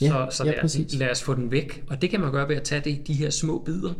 Ja, 0.00 0.08
så 0.08 0.26
så 0.36 0.44
ja, 0.44 0.50
lad, 0.50 0.60
præcis. 0.60 0.94
lad 0.98 1.10
os 1.10 1.22
få 1.22 1.34
den 1.34 1.50
væk. 1.50 1.84
Og 1.86 2.02
det 2.02 2.10
kan 2.10 2.20
man 2.20 2.32
gøre 2.32 2.48
ved 2.48 2.56
at 2.56 2.62
tage 2.62 2.80
det, 2.84 3.06
de 3.06 3.14
her 3.14 3.30
små 3.30 3.58
bidder, 3.66 3.92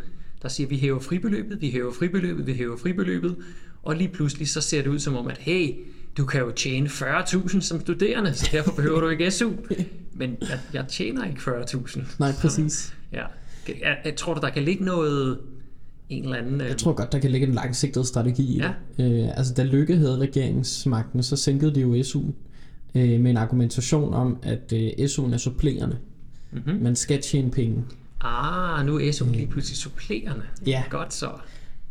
der 0.42 0.48
siger, 0.48 0.68
vi 0.68 0.76
hæver 0.78 1.00
fribeløbet, 1.00 1.60
vi 1.60 1.70
hæver 1.70 1.92
fribeløbet, 1.92 2.46
vi 2.46 2.52
hæver 2.54 2.76
fribeløbet, 2.76 3.36
og 3.82 3.96
lige 3.96 4.08
pludselig 4.08 4.48
så 4.48 4.60
ser 4.60 4.82
det 4.82 4.90
ud 4.90 4.98
som 4.98 5.16
om, 5.16 5.26
at 5.28 5.38
hey, 5.38 5.70
du 6.16 6.24
kan 6.24 6.40
jo 6.40 6.50
tjene 6.50 6.86
40.000 6.88 7.60
som 7.60 7.80
studerende, 7.80 8.34
så 8.34 8.48
derfor 8.52 8.72
behøver 8.72 9.00
du 9.00 9.08
ikke 9.08 9.30
SU. 9.30 9.50
Men 10.16 10.36
jeg, 10.40 10.58
jeg 10.72 10.84
tjener 10.88 11.24
ikke 11.24 11.40
40.000. 11.40 12.00
Nej, 12.18 12.32
præcis. 12.40 12.94
Ja. 13.12 13.22
Jeg, 13.68 13.96
jeg 14.04 14.16
tror 14.16 14.34
du, 14.34 14.40
der 14.40 14.50
kan 14.50 14.62
ligge 14.62 14.84
noget, 14.84 15.38
en 16.08 16.24
eller 16.24 16.36
anden... 16.36 16.60
øh, 16.60 16.66
Jeg 16.68 16.76
tror 16.76 16.92
godt, 16.92 17.12
der 17.12 17.18
kan 17.18 17.30
ligge 17.30 17.46
en 17.46 17.54
langsigtet 17.54 18.06
strategi 18.06 18.54
i 18.54 18.56
Ja. 18.58 18.72
det. 18.98 19.22
Øh, 19.22 19.28
altså, 19.38 19.54
da 19.54 19.62
Lykke 19.62 19.96
havde 19.96 20.18
regeringsmagten, 20.18 21.22
så 21.22 21.36
sænkede 21.36 21.74
de 21.74 21.80
jo 21.80 21.94
SU'en 21.94 22.32
øh, 22.94 23.20
med 23.20 23.30
en 23.30 23.36
argumentation 23.36 24.14
om, 24.14 24.38
at 24.42 24.72
øh, 24.72 24.88
SU'en 24.88 25.34
er 25.34 25.36
supplerende. 25.36 25.98
Mhm. 26.52 26.82
Man 26.82 26.96
skal 26.96 27.22
tjene 27.22 27.50
penge. 27.50 27.84
Ah, 28.20 28.86
nu 28.86 28.98
er 28.98 29.12
SU 29.12 29.26
lige 29.32 29.46
pludselig 29.46 29.76
supplerende. 29.76 30.42
Ja. 30.66 30.82
Godt 30.90 31.14
så. 31.14 31.30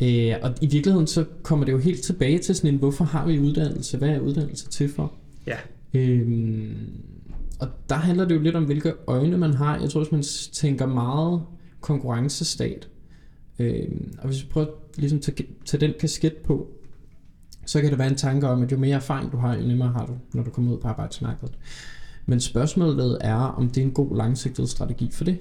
Øh, 0.02 0.34
og 0.42 0.54
i 0.62 0.68
virkeligheden 0.68 1.08
så 1.08 1.26
kommer 1.44 1.66
det 1.66 1.72
jo 1.72 1.78
helt 1.78 2.02
tilbage 2.02 2.40
til 2.40 2.56
sådan 2.56 2.74
en, 2.74 2.80
hvorfor 2.80 3.04
har 3.04 3.28
vi 3.28 3.40
uddannelse? 3.40 3.98
Hvad 3.98 4.10
er 4.10 4.20
uddannelse 4.20 4.70
til 4.70 4.90
for? 4.90 5.14
Ja. 5.48 5.58
Øhm, 5.94 6.76
og 7.60 7.68
der 7.90 7.96
handler 7.96 8.26
det 8.26 8.36
jo 8.36 8.42
lidt 8.42 8.56
om, 8.56 8.64
hvilke 8.64 8.94
øjne 9.08 9.38
man 9.38 9.54
har. 9.54 9.80
Jeg 9.80 9.90
tror, 9.90 10.02
hvis 10.02 10.12
man 10.12 10.24
tænker 10.54 10.86
meget 10.86 11.42
konkurrencestat, 11.82 12.88
øhm, 13.60 14.14
og 14.18 14.28
hvis 14.28 14.44
vi 14.44 14.48
prøver 14.50 14.68
ligesom 14.98 15.18
at 15.18 15.22
tage, 15.22 15.46
tage 15.66 15.88
den 15.88 15.94
kasket 16.00 16.34
på, 16.34 16.68
så 17.66 17.82
kan 17.82 17.90
det 17.90 18.00
være 18.00 18.08
en 18.08 18.16
tanke 18.16 18.48
om, 18.48 18.64
at 18.64 18.72
jo 18.72 18.78
mere 18.78 18.96
erfaring 18.96 19.32
du 19.32 19.38
har, 19.38 19.56
jo 19.56 19.68
nemmere 19.68 19.90
har 19.90 20.06
du, 20.06 20.14
når 20.34 20.44
du 20.44 20.50
kommer 20.50 20.72
ud 20.74 20.78
på 20.80 20.88
arbejdsmarkedet. 20.88 21.54
Men 22.26 22.40
spørgsmålet 22.40 23.18
er, 23.22 23.34
om 23.36 23.70
det 23.70 23.82
er 23.82 23.86
en 23.86 23.92
god 23.92 24.18
langsigtet 24.18 24.70
strategi 24.70 25.10
for 25.12 25.24
det. 25.24 25.38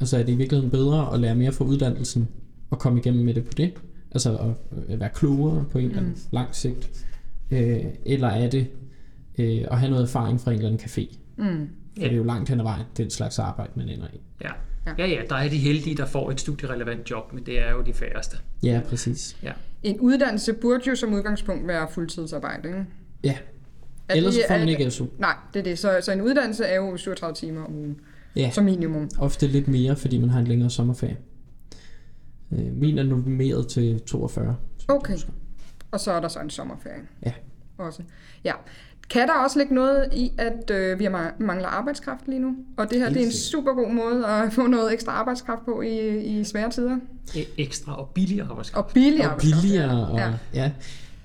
Altså 0.00 0.18
er 0.18 0.22
det 0.22 0.32
i 0.32 0.36
virkeligheden 0.36 0.70
bedre 0.70 1.14
at 1.14 1.20
lære 1.20 1.34
mere 1.34 1.52
fra 1.52 1.64
uddannelsen 1.64 2.28
og 2.70 2.78
komme 2.78 2.98
igennem 2.98 3.24
med 3.24 3.34
det 3.34 3.44
på 3.44 3.52
det? 3.56 3.72
Altså 4.10 4.36
at 4.36 4.48
øh, 4.88 5.00
være 5.00 5.08
klogere 5.14 5.64
på 5.72 5.78
en 5.78 5.84
eller 5.84 5.96
anden 5.98 6.12
Mm. 6.12 6.18
lang 6.32 6.48
sigt? 6.54 7.06
Øh, 7.50 7.84
eller 8.06 8.28
er 8.28 8.50
det 8.50 8.66
øh, 9.38 9.64
at 9.70 9.78
have 9.78 9.90
noget 9.90 10.02
erfaring 10.02 10.40
fra 10.40 10.50
en 10.50 10.56
eller 10.58 10.68
anden 10.70 10.80
café? 10.88 11.16
Mm. 11.36 11.44
For 11.44 12.00
Ja. 12.02 12.04
det 12.04 12.12
er 12.12 12.16
jo 12.16 12.24
langt 12.24 12.48
hen 12.48 12.60
ad 12.60 12.64
vejen, 12.64 12.84
den 12.96 13.10
slags 13.10 13.38
arbejde, 13.38 13.72
man 13.76 13.88
ender 13.88 14.06
i. 14.14 14.20
Ja. 14.42 14.48
Ja. 14.86 14.92
ja, 14.98 15.06
ja, 15.06 15.20
der 15.28 15.36
er 15.36 15.48
de 15.48 15.58
heldige, 15.58 15.96
der 15.96 16.06
får 16.06 16.30
et 16.30 16.40
studierelevant 16.40 17.10
job, 17.10 17.32
men 17.32 17.46
det 17.46 17.60
er 17.68 17.70
jo 17.72 17.82
de 17.82 17.92
færreste. 17.92 18.36
Ja, 18.62 18.80
præcis. 18.88 19.36
En 19.84 20.00
uddannelse 20.00 20.52
burde 20.52 20.82
jo 20.90 20.94
som 20.96 21.12
udgangspunkt 21.14 21.66
være 21.68 21.88
fuldtidsarbejde, 21.90 22.68
ikke? 22.68 22.86
Ja, 23.24 23.36
Er 24.08 24.14
ellers 24.14 24.34
det- 24.34 24.44
får 24.48 24.58
man 24.58 24.68
ikke 24.68 24.90
SU. 24.90 25.06
Nej, 25.18 25.36
det 25.54 25.60
er 25.60 25.64
det. 25.64 25.78
Så, 25.78 25.98
så 26.02 26.12
en 26.12 26.20
uddannelse 26.22 26.64
er 26.64 26.76
jo 26.76 26.96
37 26.96 27.34
timer 27.34 27.64
om 27.64 27.74
ugen, 27.74 28.00
Ja, 28.36 28.50
som 28.50 28.64
minimum. 28.64 29.08
ofte 29.18 29.46
lidt 29.46 29.68
mere, 29.68 29.96
fordi 29.96 30.18
man 30.18 30.30
har 30.30 30.40
en 30.40 30.46
længere 30.46 30.70
sommerferie. 30.70 31.16
Øh, 32.52 32.76
min 32.76 32.98
er 32.98 33.02
normeret 33.02 33.68
til 33.68 34.00
42. 34.00 34.56
som 34.78 34.84
jeg 34.88 34.96
Okay. 34.96 35.16
Og 35.90 36.00
så 36.00 36.12
er 36.12 36.20
der 36.20 36.28
så 36.28 36.38
en 36.40 36.50
sommerferie. 36.50 37.02
Ja. 37.26 37.32
Også. 37.78 38.02
Ja. 38.44 38.52
Kan 39.10 39.28
der 39.28 39.34
også 39.44 39.58
ligge 39.58 39.74
noget 39.74 40.08
i, 40.12 40.32
at 40.38 40.70
øh, 40.70 40.98
vi 40.98 41.06
ma- 41.06 41.42
mangler 41.44 41.68
arbejdskraft 41.68 42.28
lige 42.28 42.38
nu? 42.40 42.54
Og 42.76 42.90
det 42.90 42.98
her 42.98 43.08
det 43.08 43.22
er 43.22 43.26
en 43.26 43.32
super 43.32 43.72
god 43.72 43.92
måde 43.92 44.26
at 44.26 44.52
få 44.58 44.66
noget 44.66 44.92
ekstra 44.92 45.12
arbejdskraft 45.12 45.64
på 45.64 45.80
i, 45.82 46.18
i 46.24 46.44
svære 46.44 46.70
tider. 46.70 46.96
E- 47.28 47.48
Ekstra 47.58 48.00
og 48.00 48.08
billig 48.14 48.40
arbejdskraft. 48.40 48.86
Og 48.86 48.92
billig 48.94 49.20
Og 49.20 49.26
arbejdskraft. 49.32 49.62
billigere. 49.62 50.06
Og, 50.08 50.18
Ja. 50.18 50.32
ja. 50.54 50.70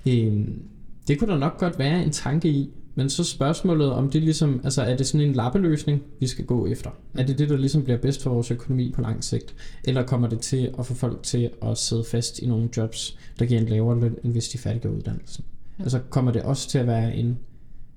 ja. 0.06 0.26
Øhm, 0.26 0.62
det 1.08 1.18
kunne 1.18 1.32
der 1.32 1.38
nok 1.38 1.58
godt 1.58 1.78
være 1.78 2.02
en 2.04 2.10
tanke 2.10 2.48
i. 2.48 2.70
Men 2.94 3.10
så 3.10 3.24
spørgsmålet 3.24 3.92
om 3.92 4.10
det 4.10 4.22
ligesom, 4.22 4.60
altså 4.64 4.82
er 4.82 4.96
det 4.96 5.06
sådan 5.06 5.26
en 5.26 5.32
lappeløsning, 5.32 6.02
vi 6.20 6.26
skal 6.26 6.44
gå 6.44 6.66
efter? 6.66 6.90
Er 7.18 7.26
det 7.26 7.38
det, 7.38 7.48
der 7.48 7.56
ligesom 7.56 7.84
bliver 7.84 7.98
bedst 7.98 8.22
for 8.22 8.30
vores 8.30 8.50
økonomi 8.50 8.92
på 8.94 9.00
lang 9.00 9.24
sigt? 9.24 9.54
Eller 9.84 10.02
kommer 10.06 10.28
det 10.28 10.40
til 10.40 10.74
at 10.78 10.86
få 10.86 10.94
folk 10.94 11.22
til 11.22 11.50
at 11.62 11.78
sidde 11.78 12.04
fast 12.10 12.38
i 12.38 12.46
nogle 12.46 12.68
jobs, 12.76 13.18
der 13.38 13.46
giver 13.46 13.60
en 13.60 13.66
lavere 13.66 14.00
løn, 14.00 14.14
end 14.24 14.32
hvis 14.32 14.48
de 14.48 14.58
færdiggør 14.58 14.90
uddannelsen? 14.90 15.44
Ja. 15.78 15.82
Altså 15.82 16.00
kommer 16.10 16.32
det 16.32 16.42
også 16.42 16.68
til 16.68 16.78
at 16.78 16.86
være 16.86 17.14
en, 17.14 17.38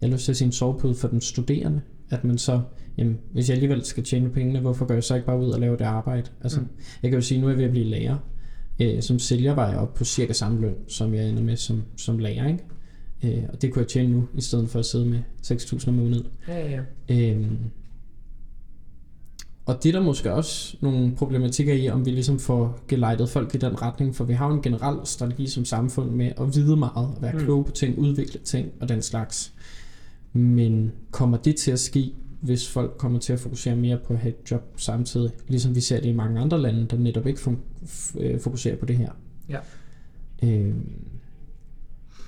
jeg 0.03 0.09
har 0.11 0.15
lyst 0.15 0.25
til 0.25 0.31
at 0.31 0.37
sige 0.37 0.45
en 0.45 0.51
sovepude 0.51 0.95
for 0.95 1.07
den 1.07 1.21
studerende? 1.21 1.81
At 2.09 2.23
man 2.23 2.37
så, 2.37 2.61
jamen, 2.97 3.17
hvis 3.33 3.49
jeg 3.49 3.55
alligevel 3.55 3.85
skal 3.85 4.03
tjene 4.03 4.29
pengene, 4.29 4.59
hvorfor 4.59 4.85
gør 4.85 4.93
jeg 4.93 5.03
så 5.03 5.15
ikke 5.15 5.27
bare 5.27 5.39
ud 5.39 5.49
og 5.49 5.59
lave 5.59 5.77
det 5.77 5.83
arbejde? 5.83 6.29
Altså, 6.43 6.59
Mm. 6.59 6.67
jeg 7.03 7.11
kan 7.11 7.17
jo 7.17 7.21
sige, 7.25 7.41
nu 7.41 7.47
er 7.47 7.51
jeg 7.51 7.57
ved 7.57 7.65
at 7.65 7.71
blive 7.71 7.85
lærer. 7.85 8.17
Øh, 8.81 9.01
som 9.01 9.19
sælger 9.19 9.55
var 9.55 9.69
jeg 9.69 9.77
oppe 9.77 9.97
på 9.97 10.03
cirka 10.05 10.33
samme 10.33 10.61
løn, 10.61 10.75
som 10.87 11.13
jeg 11.13 11.29
ender 11.29 11.43
med 11.43 11.55
som, 11.57 11.83
som 11.97 12.19
lærer, 12.19 12.47
ikke? 12.47 13.37
Øh, 13.37 13.43
og 13.53 13.61
det 13.61 13.73
kunne 13.73 13.79
jeg 13.81 13.87
tjene 13.87 14.11
nu, 14.13 14.27
i 14.37 14.41
stedet 14.41 14.69
for 14.69 14.79
at 14.79 14.85
sidde 14.85 15.05
med 15.05 15.19
6.000 15.43 15.87
om 15.87 15.93
måneden. 15.93 16.25
Ja, 16.47 16.69
ja. 17.09 17.31
Øhm, 17.31 17.57
og 19.65 19.83
det 19.83 19.89
er 19.95 19.99
der 19.99 20.05
måske 20.05 20.33
også 20.33 20.77
nogle 20.81 21.15
problematikker 21.15 21.73
i, 21.73 21.89
om 21.89 22.05
vi 22.05 22.11
ligesom 22.11 22.39
får 22.39 22.79
gelejtet 22.87 23.29
folk 23.29 23.55
i 23.55 23.57
den 23.57 23.81
retning, 23.81 24.15
for 24.15 24.23
vi 24.23 24.33
har 24.33 24.47
jo 24.47 24.53
en 24.53 24.61
generel 24.61 24.97
strategi 25.07 25.47
som 25.47 25.65
samfund 25.65 26.11
med 26.11 26.31
at 26.37 26.55
vide 26.55 26.75
meget, 26.75 27.07
at 27.15 27.21
være 27.21 27.33
Mm. 27.33 27.39
kloge 27.39 27.63
på 27.65 27.71
ting, 27.71 27.97
udvikle 27.99 28.39
ting 28.39 28.69
og 28.81 28.89
den 28.89 29.01
slags. 29.01 29.52
Men 30.33 30.91
kommer 31.11 31.37
det 31.37 31.55
til 31.55 31.71
at 31.71 31.79
ske, 31.79 32.13
hvis 32.41 32.69
folk 32.69 32.95
kommer 32.97 33.19
til 33.19 33.33
at 33.33 33.39
fokusere 33.39 33.75
mere 33.75 33.97
på 34.07 34.13
at 34.13 34.19
have 34.19 34.29
et 34.29 34.51
job 34.51 34.73
samtidig, 34.77 35.31
ligesom 35.47 35.75
vi 35.75 35.81
ser 35.81 35.99
det 36.01 36.05
i 36.09 36.13
mange 36.13 36.39
andre 36.41 36.61
lande, 36.61 36.85
der 36.87 36.97
netop 36.97 37.27
ikke 37.27 37.39
øh, 38.19 38.39
fokuserer 38.39 38.75
på 38.75 38.85
det 38.85 38.97
her? 38.97 39.09
Ja. 39.49 39.57
Øhm, 40.43 40.89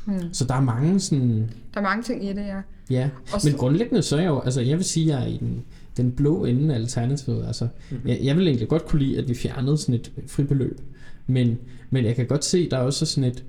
Hmm. 0.06 0.34
så 0.34 0.46
der 0.46 0.54
er 0.54 0.62
mange 0.62 1.00
sådan, 1.00 1.50
Der 1.74 1.80
er 1.80 1.82
mange 1.82 2.04
ting 2.04 2.26
i 2.26 2.28
det, 2.30 2.46
ja. 2.46 2.62
ja, 2.90 3.10
Og 3.34 3.42
men 3.46 3.54
grundlæggende 3.54 4.02
så 4.02 4.16
er 4.18 4.22
jeg 4.22 4.28
jo, 4.30 4.40
altså 4.40 4.62
jeg 4.62 4.78
vil 4.78 4.86
sige, 4.86 5.14
at 5.14 5.20
jeg 5.20 5.28
er 5.28 5.34
i 5.34 5.38
den, 5.38 5.64
den 5.98 6.12
blå 6.12 6.46
ende 6.46 6.74
af 6.74 6.80
alternativet. 6.80 7.48
Altså, 7.48 7.68
Mhm. 7.92 8.00
jeg, 8.06 8.20
jeg 8.24 8.38
vil 8.38 8.48
egentlig 8.48 8.68
godt 8.68 8.86
kunne 8.86 9.02
lide, 9.02 9.18
at 9.18 9.30
vi 9.30 9.34
fjernede 9.36 9.78
sådan 9.78 9.96
et 9.96 10.12
fribeløb. 10.28 10.80
Men, 11.28 11.58
men 11.90 12.06
jeg 12.06 12.16
kan 12.16 12.28
godt 12.28 12.46
se, 12.46 12.70
der 12.70 12.78
er 12.78 12.82
også 12.82 13.06
sådan 13.06 13.30
et, 13.32 13.44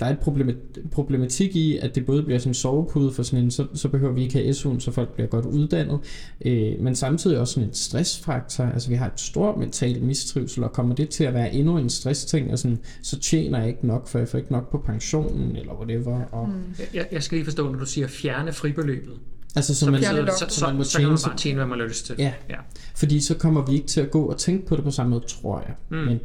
der 0.00 0.06
er 0.06 0.10
et 0.10 0.18
problemat- 0.18 0.90
problematik 0.90 1.56
i, 1.56 1.76
at 1.78 1.94
det 1.94 2.06
både 2.06 2.22
bliver 2.22 2.38
sådan 2.38 2.50
en 2.50 2.54
sovepude 2.54 3.12
for 3.12 3.22
sådan 3.22 3.44
en, 3.44 3.50
så, 3.50 3.66
så 3.74 3.88
behøver 3.88 4.12
vi 4.12 4.22
ikke 4.22 4.34
have 4.34 4.50
SU'en, 4.50 4.80
så 4.80 4.90
folk 4.90 5.08
bliver 5.14 5.26
godt 5.28 5.46
uddannet, 5.46 5.98
øh, 6.44 6.72
men 6.80 6.94
samtidig 6.96 7.38
også 7.38 7.54
sådan 7.54 7.68
en 7.68 7.74
stressfaktor, 7.74 8.64
altså 8.64 8.88
vi 8.88 8.94
har 8.94 9.06
et 9.06 9.20
stort 9.20 9.56
mentalt 9.58 10.02
mistrivsel, 10.02 10.64
og 10.64 10.72
kommer 10.72 10.94
det 10.94 11.08
til 11.08 11.24
at 11.24 11.34
være 11.34 11.54
endnu 11.54 11.78
en 11.78 11.90
stressting, 11.90 12.52
og 12.52 12.58
sådan, 12.58 12.78
så 13.02 13.18
tjener 13.18 13.58
jeg 13.58 13.68
ikke 13.68 13.86
nok, 13.86 14.08
for 14.08 14.18
jeg 14.18 14.28
får 14.28 14.38
ikke 14.38 14.52
nok 14.52 14.70
på 14.70 14.78
pensionen, 14.78 15.56
eller 15.56 15.72
whatever, 15.74 16.20
og, 16.32 16.48
Mm. 16.48 16.54
Jeg, 16.94 17.06
jeg 17.12 17.22
skal 17.22 17.36
lige 17.36 17.44
forstå, 17.44 17.72
når 17.72 17.78
du 17.78 17.86
siger 17.86 18.06
fjerne 18.08 18.52
fribeløbet, 18.52 19.12
altså 19.56 19.74
så, 19.74 19.80
så, 19.84 19.90
man, 19.90 20.00
op. 20.04 20.28
så, 20.38 20.44
Så 20.48 20.66
man 20.66 20.76
må 20.76 20.84
så, 20.84 20.90
så 20.90 20.98
kan 20.98 21.08
man 21.08 21.16
tjene 21.16 21.28
bare 21.30 21.36
tjene, 21.38 21.56
hvad 21.56 21.66
man 21.66 21.80
har 21.80 21.86
lyst 21.86 22.06
til. 22.06 22.14
Ja. 22.18 22.32
ja. 22.50 22.56
Fordi 22.96 23.20
så 23.20 23.34
kommer 23.34 23.66
vi 23.66 23.74
ikke 23.74 23.86
til 23.86 24.00
at 24.00 24.10
gå 24.10 24.24
og 24.26 24.38
tænke 24.38 24.66
på 24.66 24.76
det 24.76 24.84
på 24.84 24.90
samme 24.90 25.10
måde, 25.10 25.24
tror 25.28 25.60
jeg. 25.66 25.74
Mm. 25.90 25.96
Men 25.96 26.18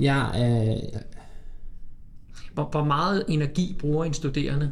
jeg 0.00 0.30
er... 0.42 0.80
Hvor, 2.54 2.68
hvor 2.70 2.84
meget 2.84 3.24
energi 3.28 3.76
bruger 3.78 4.04
en 4.04 4.14
studerende 4.14 4.70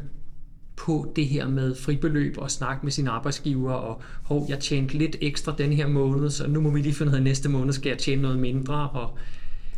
på 0.77 1.13
det 1.17 1.27
her 1.27 1.49
med 1.49 1.75
fribeløb 1.75 2.35
og 2.39 2.51
snakke 2.51 2.87
med 2.87 2.93
sin 2.93 3.09
arbejdsgiver, 3.09 3.73
og 3.73 4.01
hov, 4.23 4.47
jeg 4.49 4.59
tjente 4.59 4.99
lidt 4.99 5.17
ekstra 5.21 5.55
den 5.59 5.73
her 5.73 5.89
måned, 5.89 6.31
så 6.31 6.49
nu 6.49 6.61
må 6.61 6.71
vi 6.71 6.83
lige 6.83 6.95
finde 6.95 7.13
ud 7.13 7.17
af, 7.17 7.23
næste 7.23 7.49
måned 7.49 7.73
skal 7.73 7.91
jeg 7.91 7.99
tjene 7.99 8.23
noget 8.23 8.39
mindre, 8.39 8.89
og 8.89 9.11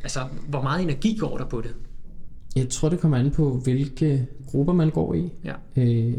altså, 0.02 0.20
hvor 0.48 0.62
meget 0.62 0.82
energi 0.82 1.16
går 1.20 1.38
der 1.38 1.44
på 1.46 1.60
det? 1.60 1.74
Jeg 2.56 2.68
tror, 2.68 2.88
det 2.88 3.00
kommer 3.00 3.16
an 3.18 3.30
på, 3.30 3.60
hvilke 3.64 4.26
grupper 4.46 4.72
man 4.72 4.90
går 4.90 5.14
i. 5.14 5.32
Ja. 5.44 5.54
Øh, 5.76 6.14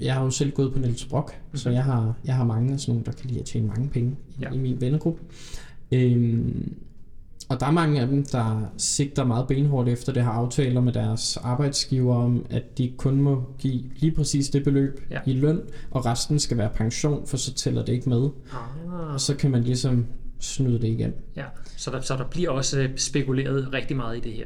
jeg 0.00 0.14
har 0.14 0.24
jo 0.24 0.30
selv 0.30 0.50
gået 0.52 0.72
på 0.72 0.78
Niels 0.78 1.04
Brock, 1.04 1.32
mm-hmm. 1.32 1.56
så 1.58 1.70
jeg 1.70 1.84
har, 1.84 2.14
jeg 2.24 2.34
har 2.34 2.44
mange 2.44 2.72
af 2.72 2.80
sådan 2.80 2.92
nogle, 2.92 3.04
der 3.06 3.12
kan 3.12 3.28
lide 3.30 3.40
at 3.40 3.46
tjene 3.46 3.66
mange 3.66 3.88
penge 3.88 4.16
i, 4.28 4.42
Ja. 4.42 4.50
i 4.52 4.58
min 4.58 4.80
vennegruppe. 4.80 5.22
Øhm, 5.92 6.74
og 7.48 7.60
der 7.60 7.66
er 7.66 7.70
mange 7.70 8.00
af 8.00 8.06
dem, 8.06 8.24
der 8.26 8.70
sigter 8.76 9.24
meget 9.24 9.46
benhårdt 9.46 9.88
efter 9.88 10.12
det, 10.12 10.22
har 10.22 10.32
aftaler 10.32 10.80
med 10.80 10.92
deres 10.92 11.36
arbejdsgiver 11.36 12.16
om, 12.16 12.46
at 12.50 12.78
de 12.78 12.92
kun 12.96 13.20
må 13.20 13.44
give 13.58 13.82
lige 13.96 14.12
præcis 14.12 14.48
det 14.48 14.64
beløb 14.64 15.00
Ja. 15.10 15.18
i 15.26 15.32
løn, 15.32 15.60
og 15.90 16.06
resten 16.06 16.38
skal 16.38 16.58
være 16.58 16.70
pension, 16.74 17.26
for 17.26 17.36
så 17.36 17.54
tæller 17.54 17.84
det 17.84 17.92
ikke 17.92 18.08
med. 18.08 18.28
Ah, 18.52 19.14
Og 19.14 19.20
så 19.20 19.36
kan 19.36 19.50
man 19.50 19.62
ligesom 19.64 20.06
snyde 20.40 20.78
det 20.80 20.88
igen. 20.88 21.12
ja. 21.36 21.44
Så, 21.76 21.90
der, 21.90 22.00
så 22.00 22.16
der 22.16 22.24
bliver 22.24 22.50
også 22.50 22.88
spekuleret 22.96 23.68
rigtig 23.72 23.96
meget 23.96 24.16
i 24.16 24.20
det 24.20 24.32
her. 24.32 24.44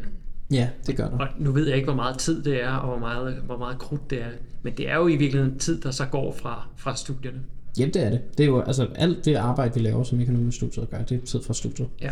Ja, 0.53 0.69
det 0.87 0.97
gør 0.97 1.09
der. 1.09 1.19
Og 1.19 1.27
nu 1.39 1.53
ved 1.53 1.67
jeg 1.67 1.77
ikke, 1.77 1.87
hvor 1.87 1.95
meget 1.97 2.19
tid 2.19 2.43
det 2.43 2.63
er, 2.65 2.71
og 2.73 2.89
hvor 2.89 2.99
meget, 2.99 3.35
hvor 3.47 3.59
meget 3.59 3.79
krudt 3.79 4.11
det 4.11 4.23
er. 4.23 4.27
Men 4.63 4.73
det 4.77 4.91
er 4.91 4.97
jo 4.97 5.09
i 5.09 5.17
virkeligheden 5.17 5.59
tid, 5.59 5.81
der 5.81 5.91
så 5.91 6.07
går 6.07 6.33
fra, 6.43 6.69
fra 6.77 6.97
studierne. 6.97 7.39
Ja, 7.79 7.85
det 7.87 7.97
er 7.97 8.11
det. 8.11 8.39
Det 8.39 8.45
er 8.45 8.49
jo 8.49 8.61
altså 8.61 8.89
alt 8.95 9.25
det 9.25 9.35
arbejde, 9.35 9.75
vi 9.75 9.81
laver 9.81 10.03
som 10.05 10.21
økonomisk 10.21 10.57
studiet 10.57 10.91
gør, 10.91 11.03
det 11.03 11.23
er 11.23 11.27
tid 11.27 11.43
fra 11.43 11.55
studiet. 11.55 11.89
Ja. 12.03 12.11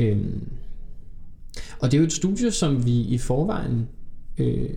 Øhm, 0.00 0.42
og 1.80 1.90
det 1.90 1.96
er 1.96 2.00
jo 2.00 2.06
et 2.06 2.12
studie, 2.12 2.50
som 2.50 2.86
vi 2.86 3.00
i 3.00 3.18
forvejen 3.18 3.88
øh, 4.38 4.70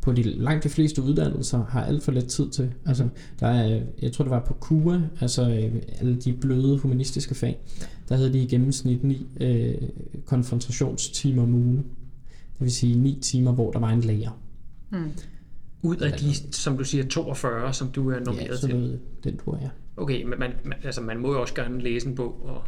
på 0.00 0.12
de 0.12 0.22
langt 0.22 0.64
de 0.64 0.68
fleste 0.68 1.02
uddannelser 1.02 1.64
har 1.64 1.84
alt 1.84 2.02
for 2.02 2.12
lidt 2.12 2.26
tid 2.26 2.50
til. 2.50 2.72
Altså, 2.86 3.08
der 3.40 3.46
er, 3.46 3.82
jeg 4.02 4.12
tror 4.12 4.24
det 4.24 4.30
var 4.30 4.44
på 4.44 4.54
KUA, 4.54 5.00
altså 5.20 5.42
øh, 5.50 5.82
alle 6.00 6.16
de 6.16 6.32
bløde 6.32 6.78
humanistiske 6.78 7.34
fag, 7.34 7.58
der 8.08 8.16
havde 8.16 8.32
de 8.32 8.38
i 8.38 8.46
gennemsnit 8.46 9.04
ni 9.04 9.26
øh, 9.40 9.74
konfrontationstimer 10.26 11.42
om 11.42 11.54
ugen. 11.54 11.76
Det 12.52 12.60
vil 12.60 12.72
sige 12.72 12.98
ni 12.98 13.18
timer, 13.22 13.52
hvor 13.52 13.70
der 13.70 13.78
var 13.78 13.90
en 13.90 14.00
lærer. 14.00 14.40
Mm. 14.90 15.10
Ud 15.82 15.96
af 15.96 16.12
de, 16.12 16.34
som 16.52 16.78
du 16.78 16.84
siger, 16.84 17.04
42, 17.06 17.72
som 17.74 17.88
du 17.88 18.10
er 18.10 18.14
Ja, 18.14 18.20
normeret 18.20 18.58
så 18.58 18.66
til. 18.66 18.76
noget, 18.76 19.00
den 19.24 19.36
tror 19.36 19.58
jeg. 19.60 19.70
Okay, 19.96 20.22
men 20.22 20.38
man, 20.38 20.50
man, 20.64 20.78
altså, 20.84 21.00
man 21.00 21.18
må 21.18 21.32
jo 21.32 21.40
også 21.40 21.54
gerne 21.54 21.80
læse 21.82 22.08
en 22.08 22.14
bog 22.14 22.40
og, 22.44 22.54
og, 22.54 22.62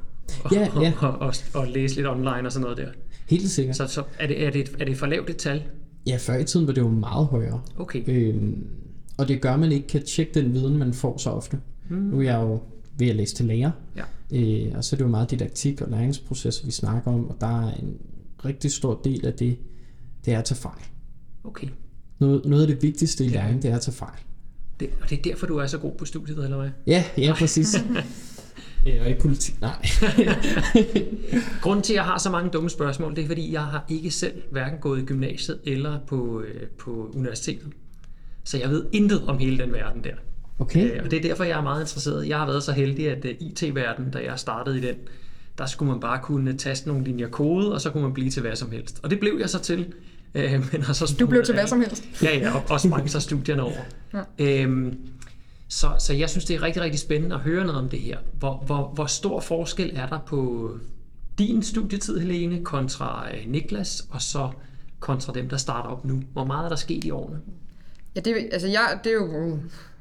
Ja, 0.52 0.68
ja. 0.80 0.92
og, 1.00 1.18
og, 1.26 1.35
og 1.54 1.66
læse 1.68 1.96
lidt 1.96 2.06
online 2.06 2.46
og 2.46 2.52
sådan 2.52 2.62
noget 2.62 2.76
der. 2.76 2.88
Helt 3.28 3.50
sikkert. 3.50 3.76
Så, 3.76 3.87
så 3.87 4.02
er, 4.18 4.26
det, 4.26 4.44
er, 4.46 4.50
det, 4.50 4.76
er 4.80 4.85
det 4.85 4.96
for 4.96 5.06
lavt 5.06 5.30
et 5.30 5.37
tal? 5.37 5.62
Ja, 6.06 6.16
før 6.20 6.37
i 6.37 6.44
tiden 6.44 6.66
var 6.66 6.72
det 6.72 6.80
jo 6.80 6.88
meget 6.88 7.26
højere. 7.26 7.61
Okay. 7.76 8.02
Øhm, 8.06 8.66
og 9.18 9.28
det 9.28 9.40
gør, 9.40 9.52
at 9.52 9.61
man 9.61 9.72
ikke 9.72 9.87
kan 9.88 10.02
tjekke 10.06 10.40
den 10.40 10.54
viden, 10.54 10.78
man 10.78 10.94
får 10.94 11.18
så 11.18 11.30
ofte. 11.30 11.58
Mm. 11.90 11.96
Nu 11.96 12.18
er 12.18 12.22
jeg 12.22 12.40
jo 12.42 12.61
ved 12.98 13.08
at 13.08 13.16
læse 13.16 13.35
til 13.35 13.46
lærer, 13.46 13.70
Ja. 13.96 14.02
øh, 14.38 14.72
og 14.76 14.85
så 14.85 14.96
er 14.96 14.98
det 14.98 15.04
jo 15.04 15.11
meget 15.11 15.30
didaktik 15.30 15.80
og 15.80 15.90
læringsprocesser, 15.90 16.66
vi 16.66 16.70
snakker 16.72 17.11
om, 17.12 17.28
og 17.28 17.37
der 17.40 17.66
er 17.66 17.72
en 17.74 17.94
rigtig 18.44 18.72
stor 18.72 19.00
del 19.04 19.26
af 19.26 19.32
det, 19.32 19.58
det 20.24 20.35
er 20.35 20.38
at 20.38 20.44
tage 20.44 20.58
fejl. 20.58 20.82
Okay. 21.44 21.66
Noget, 22.18 22.44
noget 22.44 22.62
af 22.62 22.68
det 22.68 22.82
vigtigste 22.82 23.24
i 23.24 23.28
læring, 23.28 23.62
det 23.62 23.70
er 23.70 23.74
at 23.76 23.80
tage 23.80 23.94
fejl. 23.94 24.18
Det, 24.80 24.88
og 25.02 25.11
det 25.11 25.18
er 25.18 25.22
derfor, 25.22 25.46
du 25.46 25.56
er 25.56 25.66
så 25.66 25.78
god 25.78 25.92
på 25.98 26.04
studiet, 26.04 26.44
eller 26.44 26.56
hvad? 26.56 26.70
Ja, 26.87 27.04
ja, 27.18 27.35
præcis. 27.38 27.76
Øh, 28.87 29.03
og 29.05 29.11
i 29.11 29.14
politik, 29.14 29.61
nej. 29.61 29.87
Grunden 31.62 31.83
til, 31.83 31.92
at 31.92 31.97
jeg 31.97 32.05
har 32.05 32.18
så 32.18 32.31
mange 32.31 32.51
dumme 32.51 32.71
spørgsmål, 32.71 33.16
det 33.16 33.25
er, 33.25 33.27
fordi 33.27 33.53
jeg 33.53 33.62
har 33.62 33.85
ikke 33.88 34.11
selv 34.11 34.42
hverken 34.51 34.79
gået 34.79 35.03
i 35.03 35.05
gymnasiet 35.05 35.61
eller 35.64 35.99
på, 36.07 36.40
øh, 36.40 36.66
på 36.79 37.11
universitetet. 37.14 37.73
Så 38.45 38.59
jeg 38.59 38.71
ved 38.71 38.85
intet 38.92 39.23
om 39.27 39.38
hele 39.38 39.59
den 39.59 39.73
verden 39.73 40.05
der. 40.05 40.14
Okay, 40.59 40.90
Øh, 40.90 41.05
og 41.05 41.11
det 41.11 41.16
er 41.16 41.23
derfor, 41.23 41.45
jeg 41.45 41.59
er 41.59 41.62
meget 41.62 41.81
interesseret. 41.81 42.29
Jeg 42.29 42.38
har 42.38 42.47
været 42.47 42.62
så 42.62 42.73
heldig, 42.73 43.11
at 43.11 43.25
øh, 43.25 43.35
IT-verdenen, 43.40 44.11
da 44.11 44.18
jeg 44.18 44.38
startede 44.38 44.79
i 44.79 44.81
den, 44.81 44.95
der 45.59 45.66
skulle 45.66 45.90
man 45.92 46.01
bare 46.01 46.18
kunne 46.23 46.57
taste 46.57 46.88
nogle 46.88 47.05
linjer 47.05 47.29
kode, 47.29 47.73
og 47.75 47.81
så 47.81 47.90
kunne 47.90 48.03
man 48.03 48.12
blive 48.12 48.31
til 48.31 48.42
hvad 48.42 48.57
som 48.57 48.71
helst. 48.71 49.01
Og 49.03 49.11
det 49.11 49.21
blev 49.21 49.37
jeg 49.40 49.51
så 49.51 49.59
til. 49.61 49.95
Øh, 50.35 50.53
men 50.73 50.83
har 50.83 50.92
så 50.92 51.16
Du 51.21 51.27
blev 51.27 51.45
til 51.45 51.55
hvad 51.55 51.66
som 51.66 51.81
helst. 51.81 52.05
Ja, 52.23 52.38
ja, 52.38 52.55
og, 52.55 52.62
og 52.71 52.81
sprang 52.81 53.11
så 53.11 53.21
studierne 53.21 53.62
over. 53.62 53.81
Ja. 54.14 54.23
Øhm, 54.38 54.99
så, 55.72 55.88
så 55.98 56.12
jeg 56.12 56.30
synes, 56.30 56.44
det 56.44 56.56
er 56.56 56.62
rigtig, 56.62 56.82
rigtig 56.82 57.00
spændende 57.00 57.35
at 57.35 57.40
høre 57.40 57.64
noget 57.64 57.80
om 57.80 57.88
det 57.88 57.98
her. 57.98 58.18
Hvor, 58.38 58.62
hvor, 58.66 58.92
hvor 58.94 59.06
stor 59.06 59.40
forskel 59.40 59.92
er 59.96 60.06
der 60.06 60.18
på 60.26 60.70
din 61.38 61.62
studietid, 61.62 62.18
Helene, 62.18 62.64
kontra 62.64 63.28
øh, 63.35 63.50
Niklas, 63.50 64.06
og 64.11 64.22
så 64.22 64.50
kontra 65.00 65.32
dem, 65.32 65.48
der 65.48 65.56
starter 65.56 65.90
op 65.90 66.04
nu? 66.04 66.22
Hvor 66.32 66.44
meget 66.44 66.64
er 66.64 66.68
der 66.68 66.76
sket 66.76 67.04
i 67.04 67.11
årene? 67.11 67.40
Ja, 68.16 68.20
det, 68.20 68.48
altså 68.52 68.68
jeg, 68.68 68.98
det 69.04 69.11
er 69.11 69.14
jo 69.14 69.58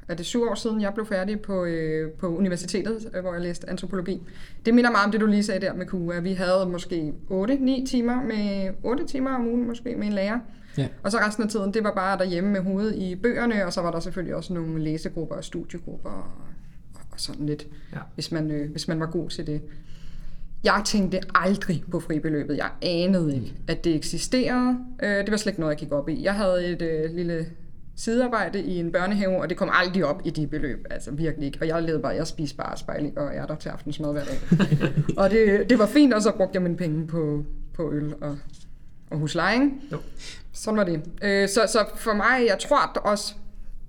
er 0.07 0.15
det 0.15 0.25
syv 0.25 0.43
år 0.43 0.55
siden, 0.55 0.81
jeg 0.81 0.93
blev 0.93 1.05
færdig 1.05 1.41
på, 1.41 1.65
øh, 1.65 2.11
på 2.11 2.37
universitetet, 2.37 3.11
øh, 3.13 3.21
hvor 3.21 3.33
jeg 3.33 3.41
læste 3.41 3.69
antropologi. 3.69 4.21
Det 4.65 4.73
minder 4.73 4.91
meget 4.91 5.05
om 5.05 5.11
det, 5.11 5.21
du 5.21 5.25
lige 5.25 5.43
sagde 5.43 5.65
der 5.65 5.73
med 5.73 5.85
KUA. 5.85 6.19
Vi 6.19 6.33
havde 6.33 6.69
måske 6.71 7.13
8-9 7.29 7.87
timer, 7.87 8.23
med 8.23 8.69
8 8.83 9.05
timer 9.05 9.35
om 9.35 9.47
ugen 9.47 9.67
måske 9.67 9.95
med 9.95 10.07
en 10.07 10.13
lærer. 10.13 10.39
Ja. 10.77 10.87
Og 11.03 11.11
så 11.11 11.17
resten 11.17 11.43
af 11.43 11.49
tiden, 11.49 11.73
det 11.73 11.83
var 11.83 11.93
bare 11.93 12.17
derhjemme 12.17 12.49
med 12.51 12.61
hovedet 12.61 12.95
i 12.95 13.15
bøgerne, 13.15 13.65
og 13.65 13.73
så 13.73 13.81
var 13.81 13.91
der 13.91 13.99
selvfølgelig 13.99 14.35
også 14.35 14.53
nogle 14.53 14.83
læsegrupper 14.83 15.35
og 15.35 15.43
studiegrupper 15.43 16.09
og, 16.09 16.25
og 17.11 17.19
sådan 17.19 17.45
lidt, 17.45 17.67
Ja. 17.93 17.99
hvis, 18.13 18.31
man, 18.31 18.51
øh, 18.51 18.71
hvis 18.71 18.87
man 18.87 18.99
var 18.99 19.05
god 19.05 19.29
til 19.29 19.47
det. 19.47 19.61
Jeg 20.63 20.81
tænkte 20.85 21.19
aldrig 21.35 21.83
på 21.91 21.99
fribeløbet. 21.99 22.57
Jeg 22.57 22.69
anede 22.81 23.35
ikke, 23.35 23.53
at 23.67 23.83
det 23.83 23.95
eksisterede. 23.95 24.77
Øh, 25.03 25.09
det 25.09 25.31
var 25.31 25.37
slet 25.37 25.51
ikke 25.51 25.59
noget, 25.59 25.71
jeg 25.73 25.79
gik 25.79 25.91
op 25.91 26.09
i. 26.09 26.23
Jeg 26.23 26.35
havde 26.35 26.65
et 26.67 26.81
øh, 26.81 27.15
lille 27.15 27.45
sidearbejde 27.95 28.61
i 28.63 28.79
en 28.79 28.91
børnehave, 28.91 29.41
og 29.41 29.49
det 29.49 29.57
kom 29.57 29.69
aldrig 29.73 30.05
op 30.05 30.21
i 30.25 30.29
de 30.29 30.47
beløb. 30.47 30.85
Altså 30.89 31.11
virkelig 31.11 31.45
ikke. 31.45 31.57
Og 31.61 31.67
jeg 31.67 31.83
levede 31.83 32.01
bare, 32.01 32.15
jeg 32.15 32.27
spiste 32.27 32.57
bare 32.57 32.77
spejling 32.77 33.17
og 33.17 33.33
ærter 33.35 33.55
til 33.55 33.69
aftensmad 33.69 34.11
hver 34.11 34.23
dag. 34.23 34.37
og 35.23 35.29
det, 35.29 35.69
det 35.69 35.79
var 35.79 35.85
fint, 35.85 36.13
og 36.13 36.21
så 36.21 36.31
brugte 36.37 36.55
jeg 36.55 36.61
mine 36.61 36.77
penge 36.77 37.07
på, 37.07 37.45
på 37.73 37.91
øl 37.93 38.13
og, 38.21 38.37
og 39.11 39.17
husleje. 39.17 39.53
ikke? 39.53 39.69
Jo. 39.91 39.97
Sådan 40.53 40.77
var 40.77 40.83
det. 40.83 41.01
Øh, 41.23 41.49
så, 41.49 41.61
så 41.67 41.85
for 41.95 42.13
mig, 42.13 42.45
jeg 42.47 42.57
tror 42.59 42.89
at 42.91 42.97
også, 43.03 43.33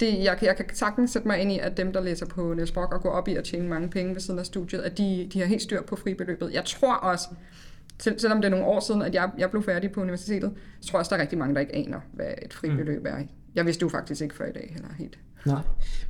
det, 0.01 0.25
jeg, 0.25 0.37
kan- 0.39 0.49
jeg 0.49 0.57
kan 0.57 0.67
sagtens 0.73 1.11
sætte 1.11 1.29
mig 1.29 1.39
ind 1.39 1.53
i, 1.53 1.59
at 1.59 1.77
dem, 1.77 1.93
der 1.93 2.01
læser 2.03 2.27
på 2.27 2.55
Niels 2.55 2.73
Brock 2.73 2.95
og 2.95 3.01
går 3.03 3.11
op 3.11 3.29
i 3.29 3.35
at 3.37 3.45
tjene 3.45 3.69
mange 3.69 3.89
penge 3.89 4.15
ved 4.15 4.21
siden 4.21 4.39
af 4.41 4.47
studiet, 4.47 4.81
at 4.81 4.99
de, 4.99 5.29
de 5.33 5.39
har 5.41 5.47
helt 5.47 5.63
styr 5.63 5.83
på 5.83 5.97
fribeløbet. 5.97 6.51
Jeg 6.53 6.65
tror 6.65 6.95
også, 6.95 7.29
selv, 8.01 8.19
selvom 8.19 8.39
det 8.41 8.47
er 8.47 8.51
nogle 8.51 8.67
år 8.67 8.81
siden, 8.81 9.03
at 9.03 9.15
jeg, 9.15 9.31
jeg 9.39 9.51
blev 9.51 9.63
færdig 9.63 9.93
på 9.93 10.01
universitetet, 10.01 10.53
så 10.81 10.89
tror 10.89 10.97
jeg 10.97 11.01
også, 11.01 11.11
der 11.11 11.17
er 11.17 11.21
rigtig 11.21 11.39
mange, 11.39 11.55
der 11.55 11.61
ikke 11.61 11.75
aner, 11.75 12.01
hvad 12.13 12.27
et 12.43 12.53
fribeløb 12.55 13.05
er. 13.07 13.17
Jeg 13.55 13.67
vidste 13.67 13.83
jo 13.83 13.89
faktisk 13.89 14.23
ikke 14.23 14.35
før 14.35 14.47
i 14.47 14.53
dag 14.53 14.69
heller 14.73 14.89
helt. 14.99 15.19
Nej, 15.47 15.61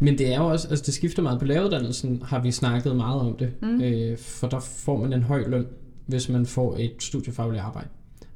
men 0.01 0.19
det 0.19 0.33
er 0.35 0.37
jo 0.39 0.47
også, 0.47 0.69
altså 0.69 0.83
det 0.87 0.95
skifter 0.95 1.23
meget 1.23 1.39
på 1.39 1.45
læreruddannelsen, 1.45 2.23
har 2.27 2.41
vi 2.41 2.51
snakket 2.53 2.97
meget 2.97 3.21
om 3.21 3.37
det, 3.37 3.53
mm. 3.63 3.83
øh, 3.83 4.19
for 4.19 4.47
der 4.49 4.61
får 4.61 4.97
man 4.97 5.13
en 5.13 5.23
høj 5.23 5.45
løn, 5.47 5.67
hvis 6.07 6.29
man 6.29 6.47
får 6.47 6.77
et 6.79 6.93
studiefagligt 7.01 7.63
arbejde. 7.63 7.89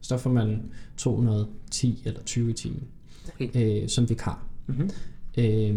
Så 0.07 0.19
får 0.19 0.31
man 0.31 0.63
210 0.97 2.03
eller 2.05 2.21
20 2.23 2.51
i 2.51 2.53
timen 2.53 2.83
Okay. 3.35 3.83
øh, 3.83 3.89
som 3.89 4.09
vikar. 4.09 4.47
Mhm. 4.67 4.91
Øh, 5.39 5.75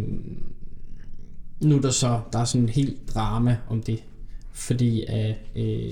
nu 1.62 1.78
er 1.78 1.82
der 1.82 1.92
så, 1.92 2.22
der 2.34 2.40
er 2.40 2.46
sådan 2.46 2.62
en 2.62 2.70
helt 2.70 3.14
drama 3.14 3.58
om 3.70 3.84
det, 3.84 4.04
fordi 4.52 5.06
at 5.08 5.36
øh, 5.56 5.92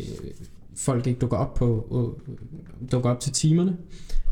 folk 0.76 1.08
ikke 1.08 1.20
dukker 1.20 1.38
op, 1.38 1.54
på, 1.54 1.88
øh, 1.92 2.38
dukker 2.92 3.10
op 3.10 3.20
til 3.20 3.34
timerne, 3.34 3.78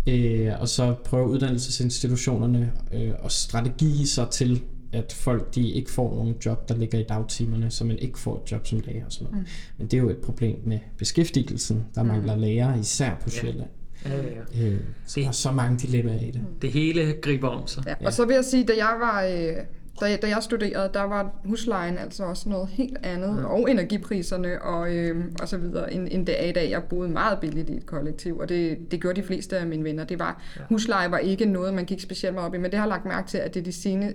øh, 0.07 0.51
og 0.59 0.69
så 0.69 0.95
prøver 1.05 1.27
uddannelsesinstitutionerne 1.27 2.71
øh, 2.93 3.13
at 3.23 3.31
strategi 3.31 4.05
sig 4.05 4.27
til, 4.29 4.61
at 4.91 5.13
folk 5.13 5.55
de 5.55 5.69
ikke 5.69 5.91
får 5.91 6.15
nogen 6.15 6.35
job, 6.45 6.69
der 6.69 6.75
ligger 6.75 6.99
i 6.99 7.03
dagtimerne, 7.03 7.71
så 7.71 7.85
man 7.85 7.99
ikke 7.99 8.19
får 8.19 8.43
et 8.43 8.51
job 8.51 8.67
som 8.67 8.79
lærer 8.85 9.05
og 9.05 9.11
sådan 9.11 9.31
noget. 9.31 9.45
Mm. 9.45 9.51
Men 9.77 9.87
det 9.87 9.97
er 9.97 10.01
jo 10.01 10.09
et 10.09 10.17
problem 10.17 10.59
med 10.65 10.79
beskæftigelsen. 10.97 11.85
Der 11.95 12.03
mangler 12.03 12.35
lærere, 12.35 12.79
især 12.79 13.15
på. 13.23 13.29
Sjælland. 13.29 13.59
Ja, 13.59 13.84
ja, 14.05 14.15
ja. 14.61 14.67
Øh, 14.67 14.79
så 15.05 15.19
der 15.19 15.27
er 15.27 15.31
så 15.31 15.51
mange 15.51 15.77
dilemmaer 15.77 16.19
i 16.21 16.31
det. 16.31 16.41
Det 16.61 16.71
hele 16.71 17.13
griber 17.21 17.47
om 17.49 17.67
sig. 17.67 17.83
Ja. 17.87 17.93
Og 18.05 18.13
så 18.13 18.25
vil 18.25 18.33
jeg 18.33 18.45
sige, 18.45 18.63
da 18.65 18.73
jeg 18.77 18.95
var... 18.99 19.23
Øh, 19.23 19.55
da, 20.01 20.05
jeg- 20.05 20.21
da 20.21 20.27
jeg 20.27 20.37
studerede, 20.41 20.89
der 20.93 21.01
var 21.03 21.31
huslejen 21.45 21.97
altså 21.97 22.23
også 22.23 22.49
noget 22.49 22.67
helt 22.69 22.97
andet, 23.03 23.37
ja. 23.41 23.45
og 23.45 23.71
energipriserne 23.71 24.61
og, 24.61 24.95
øh, 24.95 25.25
og 25.41 25.47
så 25.47 25.57
videre, 25.57 25.93
end, 25.93 26.07
end 26.11 26.25
det 26.27 26.43
er 26.43 26.49
i 26.49 26.51
dag. 26.51 26.69
Jeg 26.69 26.83
boede 26.83 27.09
meget 27.09 27.39
billigt 27.39 27.69
i 27.69 27.75
et 27.77 27.85
kollektiv, 27.85 28.37
og 28.37 28.49
det, 28.49 28.77
det 28.91 29.01
gjorde 29.01 29.21
de 29.21 29.27
fleste 29.27 29.57
af 29.57 29.67
mine 29.67 29.83
venner. 29.83 30.03
Det 30.03 30.19
var, 30.19 30.41
ja. 30.57 30.61
Husleje 30.69 31.11
var 31.11 31.17
ikke 31.17 31.45
noget, 31.45 31.73
man 31.73 31.85
gik 31.85 31.99
specielt 31.99 32.33
meget 32.35 32.47
op 32.47 32.55
i, 32.55 32.57
men 32.57 32.71
det 32.71 32.79
har 32.79 32.85
jeg 32.85 32.89
lagt 32.89 33.05
mærke 33.05 33.27
til, 33.27 33.37
at 33.37 33.53
det 33.53 33.59
er 33.59 33.63
de 33.63 33.71
sene, 33.71 34.13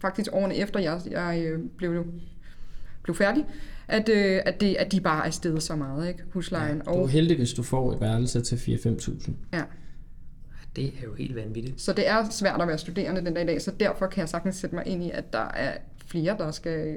faktisk 0.00 0.28
årene 0.32 0.56
efter 0.56 0.80
jeg, 0.80 1.00
jeg 1.10 1.42
øh, 1.46 1.60
blev, 1.76 2.04
blev 3.02 3.16
færdig, 3.16 3.44
at, 3.88 4.08
øh, 4.08 4.40
at, 4.46 4.60
det, 4.60 4.76
at 4.78 4.92
de 4.92 5.00
bare 5.00 5.26
er 5.26 5.30
steget 5.30 5.62
så 5.62 5.76
meget, 5.76 6.08
ikke? 6.08 6.22
Huslejen. 6.32 6.78
Du 6.84 6.90
er 6.90 7.06
heldig, 7.06 7.36
hvis 7.36 7.52
du 7.52 7.62
får 7.62 7.92
et 7.92 8.00
værelse 8.00 8.40
til 8.40 8.56
4-5.000. 8.56 9.30
ja. 9.52 9.62
Det 10.76 10.84
er 10.84 11.04
jo 11.04 11.14
helt 11.14 11.34
vanvittigt. 11.36 11.80
Så 11.80 11.92
det 11.92 12.08
er 12.08 12.30
svært 12.30 12.60
at 12.62 12.68
være 12.68 12.78
studerende 12.78 13.24
den 13.24 13.34
dag 13.34 13.42
i 13.42 13.46
dag, 13.46 13.62
så 13.62 13.72
derfor 13.80 14.06
kan 14.06 14.20
jeg 14.20 14.28
sagtens 14.28 14.56
sætte 14.56 14.76
mig 14.76 14.86
ind 14.86 15.04
i, 15.04 15.10
at 15.10 15.32
der 15.32 15.48
er 15.54 15.72
flere, 16.06 16.36
der 16.38 16.50
skal, 16.50 16.96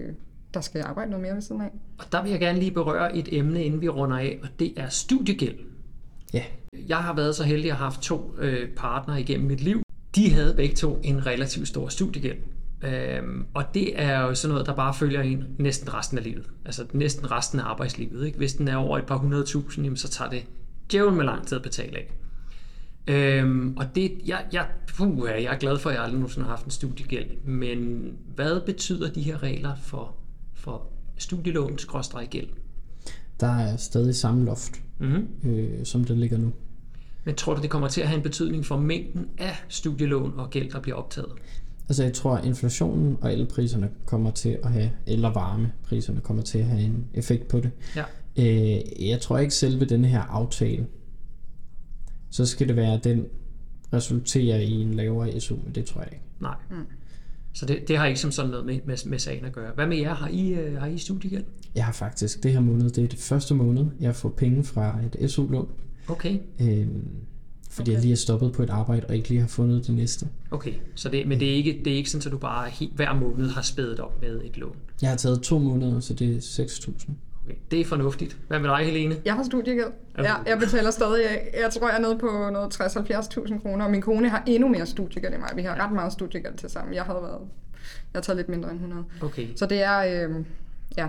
der 0.54 0.62
skal 0.62 0.82
arbejde 0.82 1.10
noget 1.12 1.22
mere 1.24 1.34
ved 1.36 1.42
siden 1.42 1.62
af. 1.62 1.70
Og 2.00 2.06
der 2.12 2.22
vil 2.24 2.32
jeg 2.32 2.40
gerne 2.40 2.60
lige 2.60 2.72
berøre 2.72 3.16
et 3.18 3.28
emne, 3.32 3.64
inden 3.64 3.82
vi 3.82 3.90
runder 3.90 4.18
af, 4.18 4.40
og 4.44 4.50
det 4.60 4.74
er 4.78 4.90
studiegæld. 4.90 5.56
Ja, 6.34 6.44
Jeg 6.88 6.98
har 6.98 7.14
været 7.16 7.36
så 7.36 7.44
heldig 7.44 7.72
at 7.72 7.78
have 7.78 7.84
haft 7.84 8.02
to 8.02 8.36
øh, 8.40 8.70
partnere 8.70 9.22
igennem 9.22 9.48
mit 9.48 9.62
liv. 9.62 9.82
De 10.16 10.32
havde 10.34 10.54
begge 10.54 10.76
to 10.76 11.00
en 11.04 11.26
relativt 11.26 11.68
stor 11.68 11.88
studiegæld. 11.88 12.38
Øhm, 12.84 13.46
og 13.54 13.64
det 13.74 14.02
er 14.02 14.20
jo 14.20 14.36
sådan 14.36 14.54
noget, 14.54 14.68
der 14.68 14.76
bare 14.76 14.94
følger 14.94 15.22
en 15.22 15.44
næsten 15.58 15.94
resten 15.94 16.18
af 16.18 16.24
livet. 16.24 16.46
Altså 16.66 16.86
næsten 16.94 17.32
resten 17.32 17.60
af 17.60 17.64
arbejdslivet. 17.64 18.26
Ikke? 18.26 18.38
Hvis 18.38 18.54
den 18.54 18.68
er 18.68 18.76
over 18.76 18.98
et 18.98 19.06
par 19.06 19.18
hundredtusind, 19.18 19.86
jamen, 19.86 19.98
så 19.98 20.10
tager 20.10 20.30
det 20.30 20.44
djævlen 20.92 21.18
med 21.18 21.26
lang 21.26 21.48
tid 21.48 21.58
at 21.58 21.64
betale 21.64 21.98
af. 21.98 22.14
Øhm, 23.08 23.78
og 23.78 23.96
det, 23.96 24.12
jeg, 24.26 24.46
jeg, 24.54 24.68
puh, 24.98 25.28
jeg 25.28 25.44
er 25.44 25.58
glad 25.58 25.78
for, 25.78 25.90
at 25.90 25.96
jeg 25.96 26.04
aldrig 26.04 26.20
nogensinde 26.20 26.46
har 26.48 26.56
haft 26.56 26.66
en 26.66 26.72
studiegæld. 26.72 27.28
Men 27.46 28.12
hvad 28.36 28.62
betyder 28.66 29.12
de 29.12 29.22
her 29.22 29.44
regler 29.44 29.76
for, 29.76 30.16
for 30.54 30.88
studielån 31.18 31.78
gæld? 32.30 32.48
der 33.40 33.48
er 33.48 33.78
stadig 33.78 34.16
samme 34.16 34.46
loft, 34.46 34.82
Mm-hmm. 35.00 35.50
øh, 35.52 35.86
som 35.86 36.04
det 36.04 36.18
ligger 36.18 36.38
nu. 36.38 36.52
Men 37.24 37.36
tror 37.36 37.54
du, 37.54 37.62
det 37.62 37.70
kommer 37.70 37.88
til 37.88 38.02
at 38.02 38.08
have 38.08 38.18
en 38.18 38.24
betydning 38.24 38.66
for 38.66 38.78
mængden 38.78 39.28
af 39.38 39.64
studielån 39.68 40.34
og 40.38 40.50
gæld, 40.50 40.72
der 40.72 40.80
bliver 40.80 40.96
optaget? 40.98 41.32
Altså 41.90 42.04
jeg 42.04 42.14
tror, 42.14 42.36
at 42.36 42.46
inflationen 42.46 43.18
og 43.22 43.34
elpriserne 43.34 43.90
kommer 44.06 44.32
til 44.32 44.58
at 44.64 44.72
have, 44.72 44.92
eller 45.08 45.34
varmepriserne 45.34 46.22
kommer 46.22 46.44
til 46.44 46.60
at 46.60 46.66
have 46.66 46.82
en 46.82 47.06
effekt 47.14 47.48
på 47.48 47.60
det. 47.60 47.72
Ja. 47.96 48.04
Øh, 48.38 49.10
jeg 49.10 49.22
tror 49.22 49.38
ikke 49.38 49.54
selve 49.54 49.86
denne 49.86 50.08
her 50.08 50.22
aftale 50.22 50.88
så 52.30 52.46
skal 52.46 52.68
det 52.68 52.76
være, 52.76 52.94
at 52.94 53.04
den 53.04 53.26
resulterer 53.94 54.58
i 54.58 54.72
en 54.72 54.94
lavere 54.94 55.40
SU, 55.40 55.56
men 55.64 55.76
det 55.76 55.86
tror 55.86 56.02
jeg 56.02 56.10
ikke. 56.12 56.26
Nej. 56.40 56.56
Mm. 56.70 56.76
Så 57.54 57.66
det, 57.66 57.88
det 57.88 57.98
har 57.98 58.06
ikke 58.06 58.20
som 58.20 58.32
sådan 58.32 58.52
noget 58.52 58.66
med, 58.66 58.80
med, 58.86 58.98
med 59.06 59.20
sagen 59.20 59.46
at 59.46 59.54
gøre. 59.54 59.72
Hvad 59.76 59.88
med 59.88 59.98
jer? 59.98 60.14
Har 60.14 60.28
I, 60.28 60.50
øh, 60.50 60.78
har 60.78 60.88
I 60.88 60.98
studiegæld? 60.98 61.44
Jeg 61.76 61.86
har 61.86 61.92
faktisk 61.92 62.44
det 62.44 62.52
her 62.52 62.60
måned, 62.60 62.90
det 62.90 63.04
er 63.04 63.08
det 63.08 63.20
første 63.20 63.54
måned, 63.56 63.86
jeg 64.00 64.16
får 64.16 64.30
penge 64.30 64.64
fra 64.64 65.00
et 65.14 65.32
SU-lån. 65.32 65.70
Okay. 66.08 66.40
Øhm, 66.62 67.08
fordi 67.80 67.92
okay. 67.92 67.96
jeg 67.96 68.02
lige 68.02 68.12
er 68.12 68.18
stoppet 68.18 68.52
på 68.54 68.64
et 68.64 68.70
arbejde, 68.70 69.06
og 69.08 69.16
ikke 69.16 69.30
lige 69.30 69.42
har 69.42 69.48
fundet 69.48 69.88
det 69.88 69.96
næste. 69.96 70.28
Okay, 70.52 70.74
så 70.96 71.10
det, 71.10 71.28
men 71.28 71.40
det 71.40 71.52
er 71.52 71.56
ikke, 71.56 71.82
det 71.86 71.94
er 71.94 71.98
ikke 71.98 72.10
sådan, 72.10 72.28
at 72.28 72.32
du 72.32 72.38
bare 72.38 72.70
helt, 72.70 72.96
hver 72.96 73.14
måned 73.14 73.50
har 73.50 73.62
spædet 73.62 74.00
op 74.00 74.22
med 74.22 74.42
et 74.44 74.58
lån? 74.58 74.76
Jeg 75.02 75.10
har 75.10 75.18
taget 75.18 75.42
to 75.42 75.60
måneder, 75.60 76.00
så 76.00 76.14
det 76.14 76.36
er 76.36 76.40
6.000. 76.40 77.12
Okay, 77.46 77.56
det 77.72 77.82
er 77.82 77.86
fornuftigt. 77.86 78.38
Hvad 78.48 78.60
med 78.60 78.70
dig, 78.70 78.86
Helene? 78.86 79.16
Jeg 79.26 79.34
har 79.34 79.44
studiegæld. 79.44 79.92
Ja, 80.18 80.36
jeg 80.46 80.60
betaler 80.60 80.92
stadig, 80.92 81.24
jeg, 81.24 81.62
jeg 81.62 81.72
tror, 81.72 81.90
jeg 81.90 81.98
er 81.98 82.02
nede 82.02 82.18
på 82.18 82.50
noget 82.52 82.82
60-70.000 82.82 83.62
kroner, 83.62 83.86
og 83.86 83.92
min 83.92 84.02
kone 84.02 84.30
har 84.30 84.44
endnu 84.48 84.70
mere 84.70 84.86
studiegæld 84.86 85.34
end 85.34 85.42
mig. 85.42 85.50
Vi 85.56 85.62
har 85.62 85.86
ret 85.86 85.92
meget 85.92 86.14
studiegæld 86.14 86.58
til 86.58 86.70
sammen. 86.70 86.94
Jeg 86.94 87.04
havde 87.04 87.20
været, 87.22 87.42
jeg 88.14 88.18
har 88.18 88.22
taget 88.22 88.38
lidt 88.38 88.50
mindre 88.50 88.70
end 88.72 88.78
100. 88.80 89.04
Okay. 89.22 89.48
Så 89.56 89.66
det 89.66 89.84
er, 89.84 90.28
øh, 90.28 90.36
ja. 90.98 91.08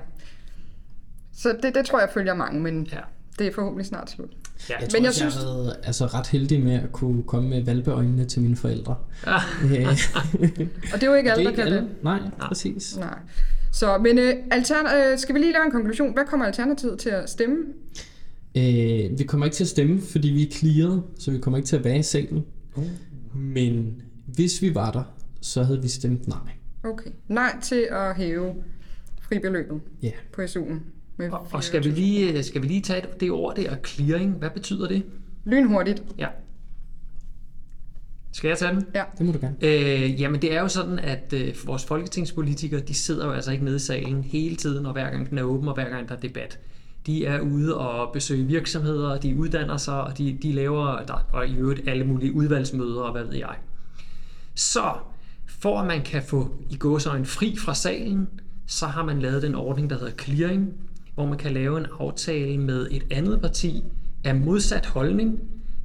Så 1.33 1.56
det, 1.62 1.74
det 1.74 1.87
tror 1.87 2.00
jeg 2.00 2.09
følger 2.14 2.35
mange, 2.35 2.61
men 2.61 2.88
Ja. 2.92 3.00
Det 3.40 3.48
er 3.48 3.53
forhåbentlig 3.55 3.87
snart 3.87 4.11
slut. 4.11 4.31
Ja. 4.70 4.74
Jeg 4.81 4.88
tror 4.88 4.96
Men 4.98 5.03
jeg 5.03 5.09
også, 5.09 5.24
jeg 5.24 5.33
synes- 5.33 5.44
har 5.44 5.53
været 5.53 5.76
altså, 5.83 6.07
ret 6.07 6.26
heldig 6.26 6.62
med 6.62 6.74
at 6.74 6.92
kunne 6.92 7.22
komme 7.22 7.48
med 7.48 7.62
valpeøjnene 7.64 8.24
til 8.24 8.42
mine 8.42 8.57
forældre. 8.57 8.96
Ah, 9.26 9.42
Og 10.92 11.00
det 11.00 11.03
er 11.03 11.07
jo 11.07 11.14
ikke 11.14 11.33
alle, 11.33 11.44
er 11.44 11.50
der 11.50 11.50
ikke 11.50 11.55
kan 11.55 11.66
alle. 11.66 11.76
det. 11.76 11.88
Nej, 12.03 12.20
præcis. 12.40 12.96
Nej. 12.96 13.18
Så, 13.72 13.98
men 13.98 14.18
øh, 14.18 14.35
altern- 14.50 15.12
øh, 15.12 15.18
skal 15.18 15.35
vi 15.35 15.40
lige 15.40 15.53
lave 15.53 15.64
en 15.64 15.70
konklusion? 15.70 16.12
Hvad 16.12 16.24
kommer 16.26 16.46
Alternativet 16.46 16.98
til 16.98 17.09
at 17.11 17.31
stemme? 17.31 17.57
Øh, 18.57 19.18
vi 19.18 19.24
kommer 19.26 19.46
ikke 19.46 19.55
til 19.57 19.64
at 19.64 19.68
stemme, 19.68 20.00
fordi 20.00 20.29
vi 20.29 20.42
er 20.46 20.50
clearet, 20.50 21.03
så 21.18 21.31
vi 21.31 21.38
kommer 21.38 21.57
ikke 21.57 21.66
til 21.66 21.76
at 21.76 21.85
være 21.85 21.98
i 21.98 22.03
salen. 22.03 22.44
Uh. 22.74 22.85
Men 23.35 24.03
hvis 24.26 24.62
vi 24.62 24.74
var 24.74 24.90
der, 24.90 25.03
så 25.40 25.62
havde 25.62 25.83
vi 25.83 25.88
stemt 25.88 26.29
nej. 26.29 26.38
Okay. 26.85 27.11
Nej 27.29 27.57
til 27.62 27.88
at 27.90 28.16
hæve 28.16 28.55
fribeløbet 29.22 29.81
Ja. 30.03 30.11
på 30.33 30.42
SU'en. 30.42 30.74
Med 31.20 31.30
og, 31.30 31.46
og 31.52 31.64
skal, 31.64 31.85
vi 31.85 31.90
lige, 31.90 32.42
skal 32.42 32.62
vi 32.62 32.66
lige 32.66 32.80
tage 32.80 33.02
det 33.20 33.30
ord 33.30 33.56
der, 33.56 33.76
clearing? 33.87 34.33
Hvad 34.33 34.50
betyder 34.50 34.88
det? 34.88 35.02
Lynhurtigt. 35.44 36.02
Ja. 36.18 36.28
Skal 38.33 38.48
jeg 38.48 38.59
tage 38.59 38.74
den? 38.74 38.87
Ja. 38.94 39.02
Det 39.18 39.26
må 39.26 39.33
du 39.33 39.38
gerne. 39.38 39.56
Øh, 39.62 40.20
jamen 40.20 40.42
det 40.42 40.54
er 40.54 40.61
jo 40.61 40.68
sådan, 40.68 40.98
at 40.98 41.33
øh, 41.37 41.54
vores 41.64 41.85
folketingspolitikere, 41.85 42.80
de 42.80 42.94
sidder 42.94 43.26
jo 43.26 43.33
altså 43.33 43.52
ikke 43.52 43.64
nede 43.64 43.76
i 43.76 43.78
salen 43.78 44.22
hele 44.22 44.56
tiden, 44.56 44.87
og 44.87 44.92
hver 44.92 45.11
gang 45.11 45.30
den 45.30 45.38
er 45.38 45.42
åben, 45.42 45.68
og 45.68 45.74
hver 45.74 45.88
gang 45.88 46.09
der 46.09 46.14
er 46.14 46.20
debat. 46.20 46.59
De 47.06 47.26
er 47.26 47.40
ude 47.40 47.76
og 47.78 48.12
besøge 48.12 48.44
virksomheder, 48.44 49.18
de 49.18 49.37
uddanner 49.37 49.76
sig, 49.76 50.02
og 50.02 50.18
de, 50.18 50.38
de 50.42 50.52
laver, 50.52 51.04
der, 51.06 51.26
og 51.33 51.48
i 51.48 51.56
øvrigt 51.56 51.88
alle 51.88 52.04
mulige 52.04 52.33
udvalgsmøder, 52.33 53.00
og 53.00 53.12
hvad 53.12 53.24
ved 53.24 53.35
jeg. 53.35 53.54
Så 54.54 54.94
for 55.46 55.80
at 55.80 55.87
man 55.87 56.02
kan 56.02 56.22
få 56.22 56.54
i 56.70 56.76
gåsøjne 56.76 57.26
fri 57.26 57.56
fra 57.56 57.74
salen, 57.74 58.28
så 58.66 58.87
har 58.87 59.04
man 59.04 59.20
lavet 59.20 59.42
den 59.42 59.54
ordning, 59.54 59.90
der 59.90 59.98
hedder 59.98 60.12
clearing, 60.12 60.74
hvor 61.20 61.28
man 61.28 61.38
kan 61.38 61.52
lave 61.52 61.78
en 61.78 61.87
aftale 61.98 62.59
med 62.59 62.88
et 62.90 63.02
andet 63.11 63.40
parti 63.40 63.85
af 64.24 64.35
modsat 64.35 64.87
holdning, 64.87 65.40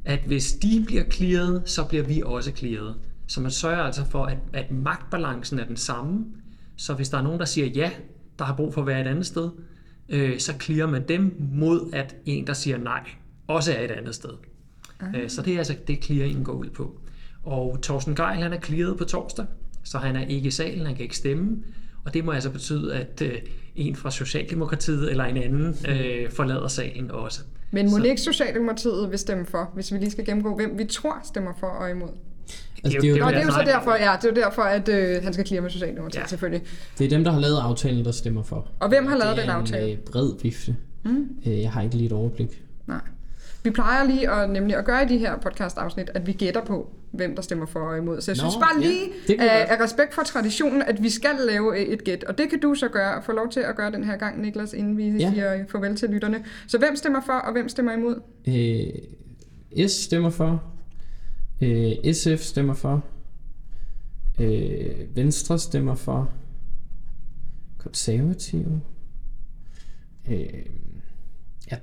at 0.05 0.19
hvis 0.19 0.53
de 0.53 0.83
bliver 0.85 1.03
clearet, 1.11 1.61
så 1.65 1.85
bliver 1.85 2.03
vi 2.03 2.21
også 2.25 2.51
clearet. 2.51 2.95
Så 3.27 3.41
man 3.41 3.51
sørger 3.51 3.83
altså 3.83 4.05
for, 4.05 4.25
at, 4.25 4.37
at 4.53 4.71
magtbalancen 4.71 5.59
er 5.59 5.65
den 5.65 5.77
samme. 5.77 6.25
Så 6.75 6.93
hvis 6.93 7.09
der 7.09 7.17
er 7.17 7.21
nogen, 7.21 7.39
der 7.39 7.45
siger 7.45 7.67
ja, 7.67 7.91
der 8.39 8.45
har 8.45 8.55
brug 8.55 8.73
for 8.73 8.81
at 8.81 8.87
være 8.87 9.01
et 9.01 9.07
andet 9.07 9.25
sted, 9.25 9.49
øh, 10.09 10.39
så 10.39 10.53
clearer 10.61 10.89
man 10.89 11.07
dem 11.07 11.35
mod, 11.39 11.89
at 11.93 12.15
en, 12.25 12.47
der 12.47 12.53
siger 12.53 12.77
nej, 12.77 13.09
også 13.47 13.73
er 13.73 13.83
et 13.83 13.91
andet 13.91 14.15
sted. 14.15 14.31
Øh, 15.15 15.29
så 15.29 15.41
det 15.41 15.53
er 15.53 15.57
altså 15.57 15.75
det, 15.87 16.03
clearingen 16.03 16.43
går 16.43 16.53
ud 16.53 16.69
på. 16.69 16.99
Og 17.43 17.79
Thorsten 17.81 18.15
Geil, 18.15 18.41
han 18.41 18.53
er 18.53 18.59
clearet 18.59 18.97
på 18.97 19.03
torsdag, 19.03 19.45
så 19.83 19.97
han 19.97 20.15
er 20.15 20.25
ikke 20.25 20.47
i 20.47 20.51
salen, 20.51 20.85
han 20.85 20.95
kan 20.95 21.03
ikke 21.03 21.17
stemme. 21.17 21.57
Og 22.05 22.13
det 22.13 22.25
må 22.25 22.31
altså 22.31 22.51
betyde, 22.51 22.95
at 22.95 23.21
øh, 23.21 23.39
en 23.75 23.95
fra 23.95 24.11
Socialdemokratiet 24.11 25.11
eller 25.11 25.23
en 25.23 25.37
anden 25.37 25.75
øh, 25.89 26.31
forlader 26.31 26.67
salen 26.67 27.11
også. 27.11 27.41
Men 27.71 27.91
må 27.91 27.97
ikke 27.97 28.21
Socialdemokratiet 28.21 29.11
vil 29.11 29.19
stemme 29.19 29.45
for, 29.45 29.71
hvis 29.73 29.93
vi 29.93 29.97
lige 29.97 30.11
skal 30.11 30.25
gennemgå, 30.25 30.55
hvem 30.55 30.77
vi 30.77 30.85
tror 30.85 31.15
stemmer 31.23 31.51
for 31.59 31.67
og 31.67 31.89
imod? 31.89 32.07
Altså, 32.83 32.99
det, 33.01 33.09
er 33.09 33.15
jo, 33.17 33.25
Nå, 33.25 33.29
det 33.29 33.37
er 33.37 33.43
jo 33.43 33.51
så 33.51 33.63
derfor, 33.65 33.91
ja, 33.91 34.15
det 34.21 34.25
er 34.25 34.29
jo 34.29 34.35
derfor, 34.35 34.61
at 34.61 34.89
øh, 34.89 35.23
han 35.23 35.33
skal 35.33 35.45
klire 35.45 35.61
med 35.61 35.69
Socialdemokratiet, 35.69 36.21
Ja. 36.21 36.27
selvfølgelig. 36.27 36.61
det 36.97 37.05
er 37.05 37.09
dem, 37.09 37.23
der 37.23 37.31
har 37.31 37.39
lavet 37.39 37.57
aftalen, 37.57 38.05
der 38.05 38.11
stemmer 38.11 38.43
for. 38.43 38.67
Og 38.79 38.89
hvem 38.89 39.05
har 39.05 39.17
lavet 39.17 39.35
det 39.35 39.43
den 39.43 39.51
er 39.51 39.55
aftale? 39.55 39.87
en 39.91 39.97
øh, 39.97 40.03
bred 40.11 40.29
vifte. 40.43 40.75
Mm. 41.05 41.27
Øh, 41.47 41.61
jeg 41.61 41.71
har 41.71 41.81
ikke 41.81 41.95
lige 41.95 42.05
et 42.05 42.11
overblik. 42.13 42.63
Nej. 42.87 42.99
Vi 43.63 43.69
plejer 43.71 44.03
lige 44.03 44.29
at, 44.29 44.49
nemlig 44.49 44.75
at 44.75 44.85
gøre 44.85 45.03
i 45.03 45.07
de 45.07 45.17
her 45.17 45.37
podcast-afsnit, 45.39 46.09
at 46.13 46.27
vi 46.27 46.31
gætter 46.31 46.61
på, 46.65 46.89
hvem 47.15 47.35
der 47.35 47.41
stemmer 47.41 47.65
for 47.65 47.79
og 47.79 47.97
imod. 47.97 48.21
Så 48.21 48.31
jeg 48.31 48.35
Nå, 48.43 48.49
synes 48.49 48.55
bare 48.55 48.81
ja, 48.81 48.87
lige, 48.87 49.09
vi 49.27 49.33
af, 49.33 49.37
godt. 49.67 49.79
af 49.79 49.83
respekt 49.83 50.13
for 50.13 50.21
traditionen, 50.23 50.81
at 50.81 51.03
vi 51.03 51.09
skal 51.09 51.35
lave 51.47 51.79
øh, 51.79 51.85
et 51.85 52.03
gæt. 52.03 52.23
Og 52.23 52.37
det 52.37 52.49
kan 52.49 52.59
du 52.59 52.75
så 52.75 52.87
gøre, 52.89 53.23
få 53.23 53.31
lov 53.31 53.49
til 53.51 53.59
at 53.59 53.75
gøre 53.75 53.91
den 53.91 54.03
her 54.03 54.17
gang, 54.17 54.41
Niklas, 54.41 54.73
inden 54.73 54.97
vi 54.97 55.09
Ja. 55.09 55.17
ja. 55.17 55.31
siger 55.31 55.55
øh, 55.55 55.59
farvel 55.69 55.95
til 55.95 56.09
lytterne. 56.09 56.45
Så 56.67 56.77
hvem 56.77 56.95
stemmer 56.95 57.21
for, 57.25 57.33
og 57.33 57.51
hvem 57.51 57.69
stemmer 57.69 57.91
imod? 57.93 58.21
Øh, 58.47 59.87
S 59.89 59.91
stemmer 59.91 60.29
for. 60.29 60.63
Øh, 61.61 62.13
SF 62.13 62.41
stemmer 62.43 62.73
for. 62.73 63.03
Øh, 64.39 65.15
Venstre 65.15 65.59
stemmer 65.59 65.95
for. 65.95 66.29
Konservative. 67.77 68.81
Øh, 70.31 70.37
jeg, 71.71 71.79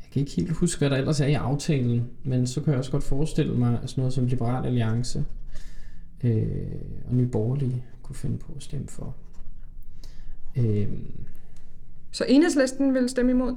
jeg 0.00 0.01
kan 0.12 0.20
ikke 0.20 0.32
helt 0.32 0.50
huske, 0.52 0.78
hvad 0.78 0.90
der 0.90 0.96
ellers 0.96 1.20
er 1.20 1.26
i 1.26 1.32
aftalen, 1.34 2.04
men 2.24 2.46
så 2.46 2.60
kan 2.60 2.70
jeg 2.70 2.78
også 2.78 2.90
godt 2.90 3.04
forestille 3.04 3.54
mig 3.54 3.78
sådan 3.86 4.02
noget 4.02 4.12
som 4.14 4.26
Liberal 4.26 4.66
Alliance 4.66 5.24
øh, 6.24 6.46
og 7.08 7.14
Nye 7.14 7.26
Borgerlige 7.26 7.84
kunne 8.02 8.16
finde 8.16 8.38
på 8.38 8.52
at 8.56 8.62
stemme 8.62 8.88
for. 8.88 9.14
Øh, 10.56 10.88
Så 12.10 12.24
enhedslisten 12.28 12.94
vil 12.94 13.08
stemme 13.08 13.30
imod, 13.32 13.54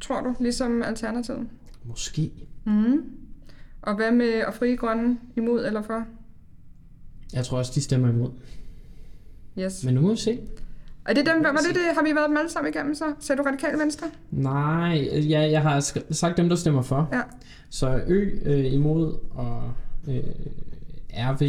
tror 0.00 0.20
du, 0.20 0.34
ligesom 0.40 0.82
Alternativet? 0.82 1.48
måske. 1.84 2.30
Mm. 2.64 3.02
Og 3.82 3.96
hvad 3.96 4.12
med 4.12 4.26
at 4.28 4.54
frie 4.54 4.76
grønne 4.76 5.18
imod 5.36 5.66
eller 5.66 5.82
for? 5.82 6.04
Jeg 7.32 7.44
tror 7.44 7.58
også, 7.58 7.72
de 7.74 7.80
stemmer 7.80 8.08
imod. 8.08 8.30
Yes. 9.58 9.84
Men 9.84 9.94
nu 9.94 10.00
må 10.00 10.10
vi 10.10 10.16
se. 10.16 10.40
Er 11.08 11.14
det 11.14 11.26
dem, 11.26 11.44
var 11.44 11.50
det 11.50 11.74
det? 11.74 11.82
Har 11.94 12.02
vi 12.02 12.14
været 12.14 12.28
dem 12.28 12.36
alle 12.36 12.50
sammen 12.50 12.72
igennem 12.74 12.94
så? 12.94 13.04
Ser 13.20 13.34
du 13.34 13.42
radikal 13.42 13.78
venstre? 13.78 14.06
Nej, 14.30 15.08
ja, 15.12 15.50
jeg 15.50 15.62
har 15.62 15.80
sagt 16.10 16.36
dem, 16.36 16.48
der 16.48 16.56
stemmer 16.56 16.82
for. 16.82 17.08
Ja. 17.12 17.20
Så 17.70 18.00
Ø 18.06 18.30
øh, 18.44 18.72
imod, 18.72 19.16
og 19.34 19.62
øh, 20.08 20.22
RV... 21.12 21.42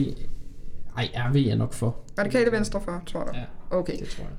Ej, 0.98 1.10
RV 1.16 1.36
er 1.36 1.56
nok 1.56 1.74
for. 1.74 1.96
Radikale 2.20 2.52
venstre 2.52 2.82
for, 2.82 3.04
tror 3.06 3.24
du? 3.24 3.32
Ja, 3.34 3.44
Okay. 3.78 4.00
det 4.00 4.08
tror 4.08 4.24
jeg. 4.24 4.34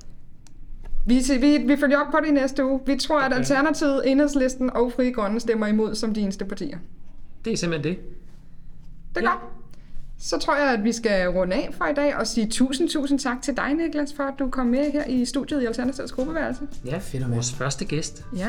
Vi, 1.06 1.22
vi, 1.40 1.58
vi 1.66 1.76
følger 1.80 1.98
op 1.98 2.06
på 2.10 2.18
det 2.22 2.28
i 2.28 2.30
næste 2.30 2.64
uge. 2.64 2.80
Vi 2.86 2.96
tror, 2.96 3.20
at 3.20 3.32
Alternativet, 3.32 4.10
Enhedslisten 4.10 4.70
og 4.70 4.92
Frie 4.92 5.12
Grønne 5.12 5.40
stemmer 5.40 5.66
imod 5.66 5.94
som 5.94 6.14
de 6.14 6.20
eneste 6.20 6.44
partier. 6.44 6.78
Det 7.44 7.52
er 7.52 7.56
simpelthen 7.56 7.92
det. 7.94 8.02
Det 9.14 9.24
er 9.24 9.30
ja. 9.30 9.30
godt. 9.30 9.42
Så 10.20 10.38
tror 10.38 10.56
jeg, 10.56 10.72
at 10.72 10.84
vi 10.84 10.92
skal 10.92 11.28
runde 11.28 11.56
af 11.56 11.74
for 11.78 11.84
i 11.86 11.94
dag 11.94 12.16
og 12.16 12.26
sige 12.26 12.46
tusind, 12.50 12.88
tusind 12.88 13.18
tak 13.18 13.42
til 13.42 13.56
dig, 13.56 13.74
Niklas, 13.74 14.12
for 14.16 14.22
at 14.22 14.34
du 14.38 14.50
kom 14.50 14.66
med 14.66 14.92
her 14.92 15.04
i 15.04 15.24
studiet 15.24 15.62
i 15.62 15.66
Alternativets 15.66 16.12
gruppeværelse. 16.12 16.60
Ja, 16.84 16.98
Fedt 16.98 17.22
at 17.24 17.30
vores 17.30 17.52
første 17.52 17.84
gæst. 17.84 18.24
Ja, 18.36 18.48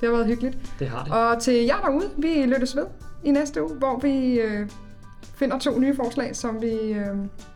det 0.00 0.08
har 0.08 0.10
været 0.10 0.26
hyggeligt. 0.26 0.58
Det 0.78 0.88
har 0.88 1.04
det. 1.04 1.12
Og 1.12 1.42
til 1.42 1.54
jer 1.64 1.80
derude, 1.80 2.10
vi 2.18 2.28
lyttes 2.46 2.76
ved 2.76 2.84
i 3.24 3.30
næste 3.30 3.62
uge, 3.62 3.74
hvor 3.74 3.98
vi 4.00 4.40
øh, 4.40 4.68
finder 5.34 5.58
to 5.58 5.78
nye 5.78 5.96
forslag, 5.96 6.36
som 6.36 6.62
vi 6.62 6.72
øh, 6.72 7.06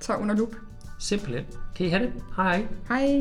tager 0.01 0.21
under 0.21 0.35
lup. 0.35 0.57
Simpelthen. 0.99 1.45
Kan 1.77 1.87
I 1.87 1.89
have 1.89 2.03
det? 2.03 2.13
Hej. 2.37 2.67
Hej! 2.89 3.21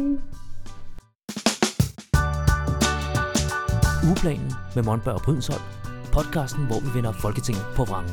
Ugeplanen 4.08 4.52
med 4.76 4.84
Monberg 4.84 5.13
og 5.13 5.22
Brydensholt. 5.22 5.62
Podcasten, 6.12 6.65
hvor 6.65 6.80
vi 6.80 6.88
vender 6.93 7.12
Folketinget 7.12 7.63
på 7.76 7.84
vrangen. 7.84 8.12